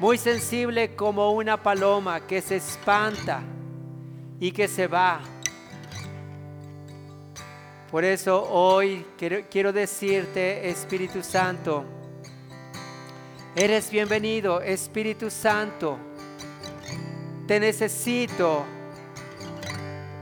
muy 0.00 0.18
sensible 0.18 0.96
como 0.96 1.30
una 1.32 1.62
paloma 1.62 2.26
que 2.26 2.40
se 2.40 2.56
espanta 2.56 3.42
y 4.40 4.50
que 4.50 4.66
se 4.66 4.86
va. 4.86 5.20
Por 7.90 8.04
eso 8.04 8.42
hoy 8.50 9.06
quiero, 9.16 9.72
decirte, 9.72 10.68
Espíritu 10.68 11.22
Santo, 11.22 11.84
eres 13.54 13.90
bienvenido, 13.90 14.60
Espíritu 14.60 15.30
Santo. 15.30 15.96
Te 17.46 17.60
necesito, 17.60 18.66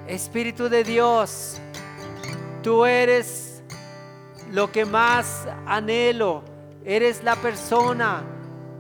Espíritu 0.07 0.68
de 0.68 0.84
Dios. 0.84 1.59
Tú 2.62 2.84
eres 2.84 3.62
lo 4.50 4.70
que 4.70 4.84
más 4.84 5.46
anhelo. 5.66 6.42
Eres 6.84 7.22
la 7.24 7.36
persona 7.36 8.22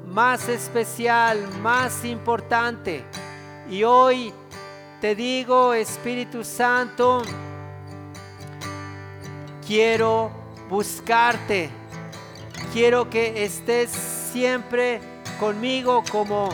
más 0.06 0.48
especial, 0.48 1.48
más 1.60 2.04
importante. 2.04 3.04
Y 3.68 3.82
hoy 3.82 4.32
te 5.00 5.14
digo, 5.14 5.74
Espíritu 5.74 6.44
Santo, 6.44 7.22
quiero 9.66 10.30
buscarte. 10.68 11.70
Quiero 12.72 13.08
que 13.08 13.44
estés 13.44 13.90
siempre 13.90 15.00
conmigo 15.40 16.02
como 16.10 16.50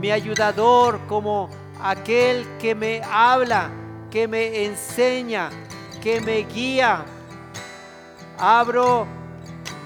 mi 0.00 0.10
ayudador, 0.10 1.00
como 1.06 1.50
aquel 1.82 2.46
que 2.58 2.74
me 2.74 3.02
habla, 3.02 3.70
que 4.14 4.28
me 4.28 4.64
enseña, 4.64 5.50
que 6.00 6.20
me 6.20 6.44
guía. 6.44 7.04
Abro 8.38 9.08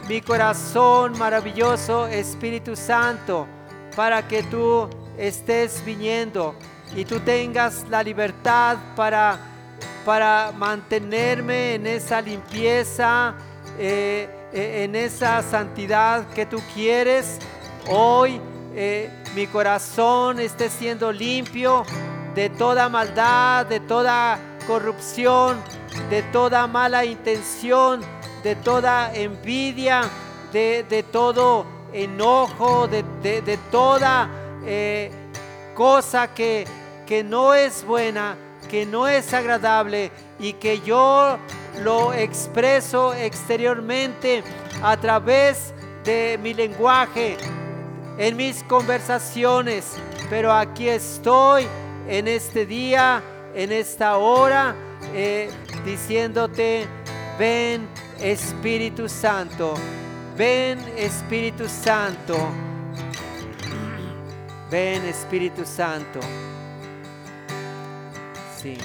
mi 0.06 0.20
corazón 0.20 1.18
maravilloso, 1.18 2.06
Espíritu 2.06 2.76
Santo, 2.76 3.46
para 3.96 4.28
que 4.28 4.42
tú 4.42 4.86
estés 5.16 5.82
viniendo 5.82 6.54
y 6.94 7.06
tú 7.06 7.20
tengas 7.20 7.86
la 7.88 8.02
libertad 8.02 8.76
para 8.94 9.38
para 10.04 10.52
mantenerme 10.52 11.76
en 11.76 11.86
esa 11.86 12.20
limpieza, 12.20 13.34
eh, 13.78 14.28
eh, 14.52 14.84
en 14.84 14.94
esa 14.94 15.42
santidad 15.42 16.26
que 16.34 16.44
tú 16.44 16.60
quieres. 16.74 17.38
Hoy 17.88 18.40
eh, 18.74 19.10
mi 19.34 19.46
corazón 19.46 20.38
esté 20.38 20.68
siendo 20.68 21.12
limpio 21.12 21.84
de 22.38 22.50
toda 22.50 22.88
maldad, 22.88 23.66
de 23.66 23.80
toda 23.80 24.38
corrupción, 24.64 25.60
de 26.08 26.22
toda 26.22 26.68
mala 26.68 27.04
intención, 27.04 28.00
de 28.44 28.54
toda 28.54 29.12
envidia, 29.12 30.02
de, 30.52 31.04
todo 31.10 31.66
enojo, 31.92 32.86
de, 32.86 33.58
toda 33.72 34.30
cosa 35.74 36.32
que, 36.32 36.64
que 37.08 37.24
no 37.24 37.54
es 37.54 37.84
buena 37.84 38.36
que 38.70 38.86
no 38.86 39.08
es 39.08 39.34
agradable 39.34 40.12
y 40.38 40.52
que 40.52 40.80
yo 40.82 41.38
lo 41.82 42.12
expreso 42.12 43.14
exteriormente 43.14 44.44
a 44.80 44.96
través 44.96 45.74
de 46.04 46.38
mi 46.40 46.54
lenguaje, 46.54 47.36
en 48.16 48.36
mis 48.36 48.62
conversaciones. 48.64 49.96
Pero 50.28 50.52
aquí 50.52 50.88
estoy 50.88 51.66
en 52.08 52.26
este 52.26 52.64
día, 52.66 53.22
en 53.54 53.70
esta 53.70 54.16
hora, 54.16 54.74
eh, 55.14 55.50
diciéndote, 55.84 56.86
ven 57.38 57.86
Espíritu 58.20 59.08
Santo, 59.08 59.74
ven 60.36 60.78
Espíritu 60.96 61.68
Santo, 61.68 62.36
ven 64.70 65.04
Espíritu 65.04 65.64
Santo. 65.64 66.20
Sí. 68.60 68.76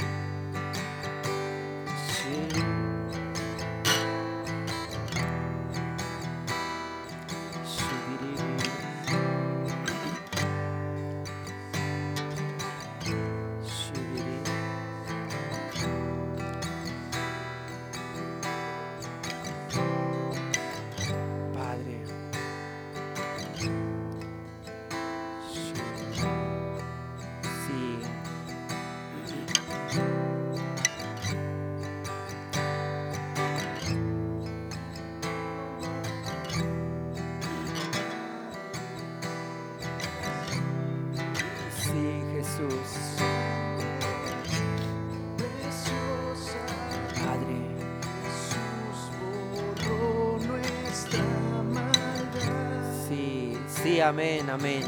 Amén, 54.01 54.49
amén. 54.49 54.81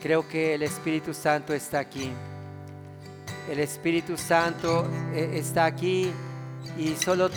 Creo 0.00 0.26
que 0.26 0.54
el 0.54 0.62
Espíritu 0.62 1.12
Santo 1.12 1.52
está 1.52 1.80
aquí. 1.80 2.10
El 3.50 3.58
Espíritu 3.58 4.16
Santo 4.16 4.88
eh, 5.12 5.32
está 5.34 5.66
aquí 5.66 6.10
y 6.78 6.94
solo 6.96 7.28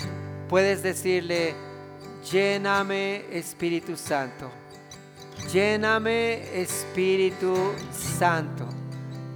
puedes 0.48 0.82
decirle, 0.82 1.56
lléname 2.32 3.26
Espíritu 3.32 3.98
Santo. 3.98 4.59
Lléname 5.52 6.62
Espíritu 6.62 7.56
Santo. 7.92 8.68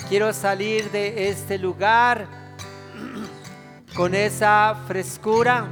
Quiero 0.07 0.31
salir 0.31 0.91
de 0.91 1.29
este 1.29 1.57
lugar 1.57 2.27
con 3.95 4.13
esa 4.13 4.83
frescura, 4.87 5.65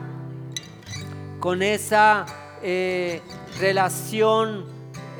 con 1.39 1.61
esa 1.61 2.25
eh, 2.63 3.21
relación 3.59 4.65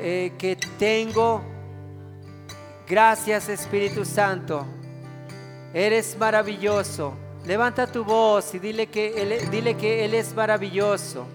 eh, 0.00 0.32
que 0.36 0.56
tengo. 0.76 1.40
Gracias 2.88 3.48
Espíritu 3.48 4.04
Santo. 4.04 4.66
Eres 5.72 6.16
maravilloso. 6.18 7.14
Levanta 7.46 7.86
tu 7.86 8.02
voz 8.02 8.56
y 8.56 8.58
dile 8.58 8.88
que 8.88 9.22
Él, 9.22 9.50
dile 9.52 9.76
que 9.76 10.04
él 10.04 10.14
es 10.14 10.34
maravilloso, 10.34 11.26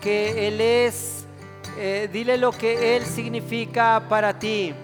que 0.00 0.48
Él 0.48 0.60
es 0.60 1.19
eh, 1.78 2.08
dile 2.12 2.36
lo 2.36 2.52
que 2.52 2.96
Él 2.96 3.04
significa 3.04 4.02
para 4.08 4.38
ti. 4.38 4.74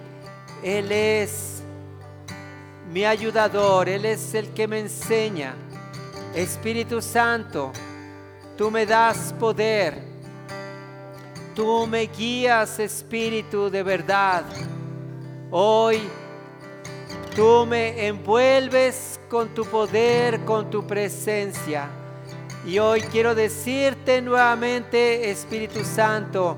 Él 0.63 0.91
es 0.91 1.61
mi 2.91 3.05
ayudador, 3.05 3.89
Él 3.89 4.05
es 4.05 4.33
el 4.33 4.49
que 4.53 4.67
me 4.67 4.79
enseña. 4.79 5.55
Espíritu 6.33 7.01
Santo, 7.01 7.71
tú 8.57 8.71
me 8.71 8.85
das 8.85 9.33
poder. 9.39 10.01
Tú 11.55 11.87
me 11.87 12.03
guías, 12.03 12.79
Espíritu 12.79 13.69
de 13.69 13.81
verdad. 13.81 14.43
Hoy 15.49 16.01
tú 17.35 17.65
me 17.65 18.07
envuelves 18.07 19.19
con 19.29 19.49
tu 19.49 19.65
poder, 19.65 20.41
con 20.45 20.69
tu 20.69 20.85
presencia. 20.85 21.89
Y 22.65 22.79
hoy 22.79 23.01
quiero 23.01 23.33
decirte 23.33 24.21
nuevamente, 24.21 25.31
Espíritu 25.31 25.83
Santo, 25.83 26.57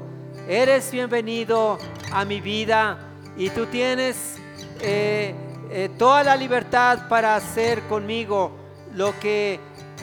eres 0.49 0.89
bienvenido 0.89 1.77
a 2.11 2.25
mi 2.25 2.41
vida 2.41 2.97
y 3.37 3.51
tú 3.51 3.67
tienes 3.67 4.37
eh, 4.81 5.35
eh, 5.69 5.89
toda 5.95 6.23
la 6.23 6.35
libertad 6.35 7.07
para 7.07 7.35
hacer 7.35 7.83
conmigo 7.83 8.51
lo 8.95 9.17
que 9.19 9.59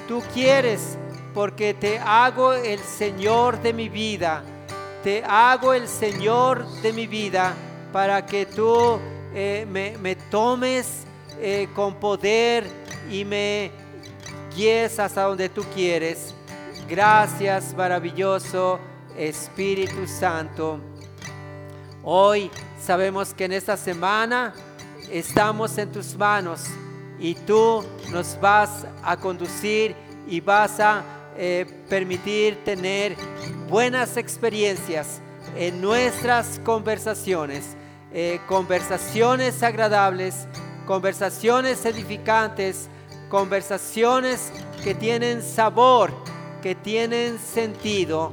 tú 0.07 0.23
quieres, 0.33 0.97
porque 1.35 1.75
te 1.75 1.99
hago 1.99 2.53
el 2.53 2.79
Señor 2.79 3.61
de 3.61 3.73
mi 3.73 3.89
vida, 3.89 4.45
te 5.03 5.25
hago 5.25 5.75
el 5.75 5.89
Señor 5.89 6.65
de 6.81 6.93
mi 6.93 7.09
vida 7.09 7.53
para 7.93 8.25
que 8.25 8.47
tú 8.47 9.01
eh, 9.35 9.67
me, 9.69 9.99
me, 9.99 10.15
tomes 10.15 11.03
con 11.75 11.97
poder 11.97 12.65
y 13.11 13.25
me 13.25 13.73
guíes 14.55 15.01
hasta 15.01 15.23
donde 15.23 15.49
tú 15.49 15.65
quieres. 15.75 16.33
Gracias, 16.89 17.75
maravilloso 17.75 18.79
Espíritu 19.17 20.07
Santo. 20.07 20.79
Hoy 22.03 22.51
sabemos 22.81 23.35
que 23.35 23.45
en 23.47 23.53
esta 23.53 23.77
semana 23.77 24.55
estamos 25.11 25.77
en 25.79 25.91
tus 25.91 26.17
manos 26.17 26.65
y 27.19 27.35
tú 27.35 27.85
nos 28.11 28.39
vas 28.41 28.87
a 29.03 29.17
conducir 29.17 29.95
y 30.29 30.41
vas 30.41 30.79
a 30.81 31.03
eh, 31.37 31.67
permitir 31.89 32.63
tener 32.65 33.17
buenas 33.69 34.17
experiencias 34.17 35.21
en 35.57 35.81
nuestras 35.81 36.61
conversaciones, 36.65 37.77
eh, 38.13 38.41
conversaciones 38.47 39.63
agradables, 39.63 40.47
conversaciones 40.87 41.85
edificantes, 41.85 42.89
conversaciones 43.29 44.53
que 44.85 44.95
tienen 44.95 45.43
sabor, 45.43 46.13
que 46.63 46.75
tienen 46.75 47.39
sentido, 47.39 48.33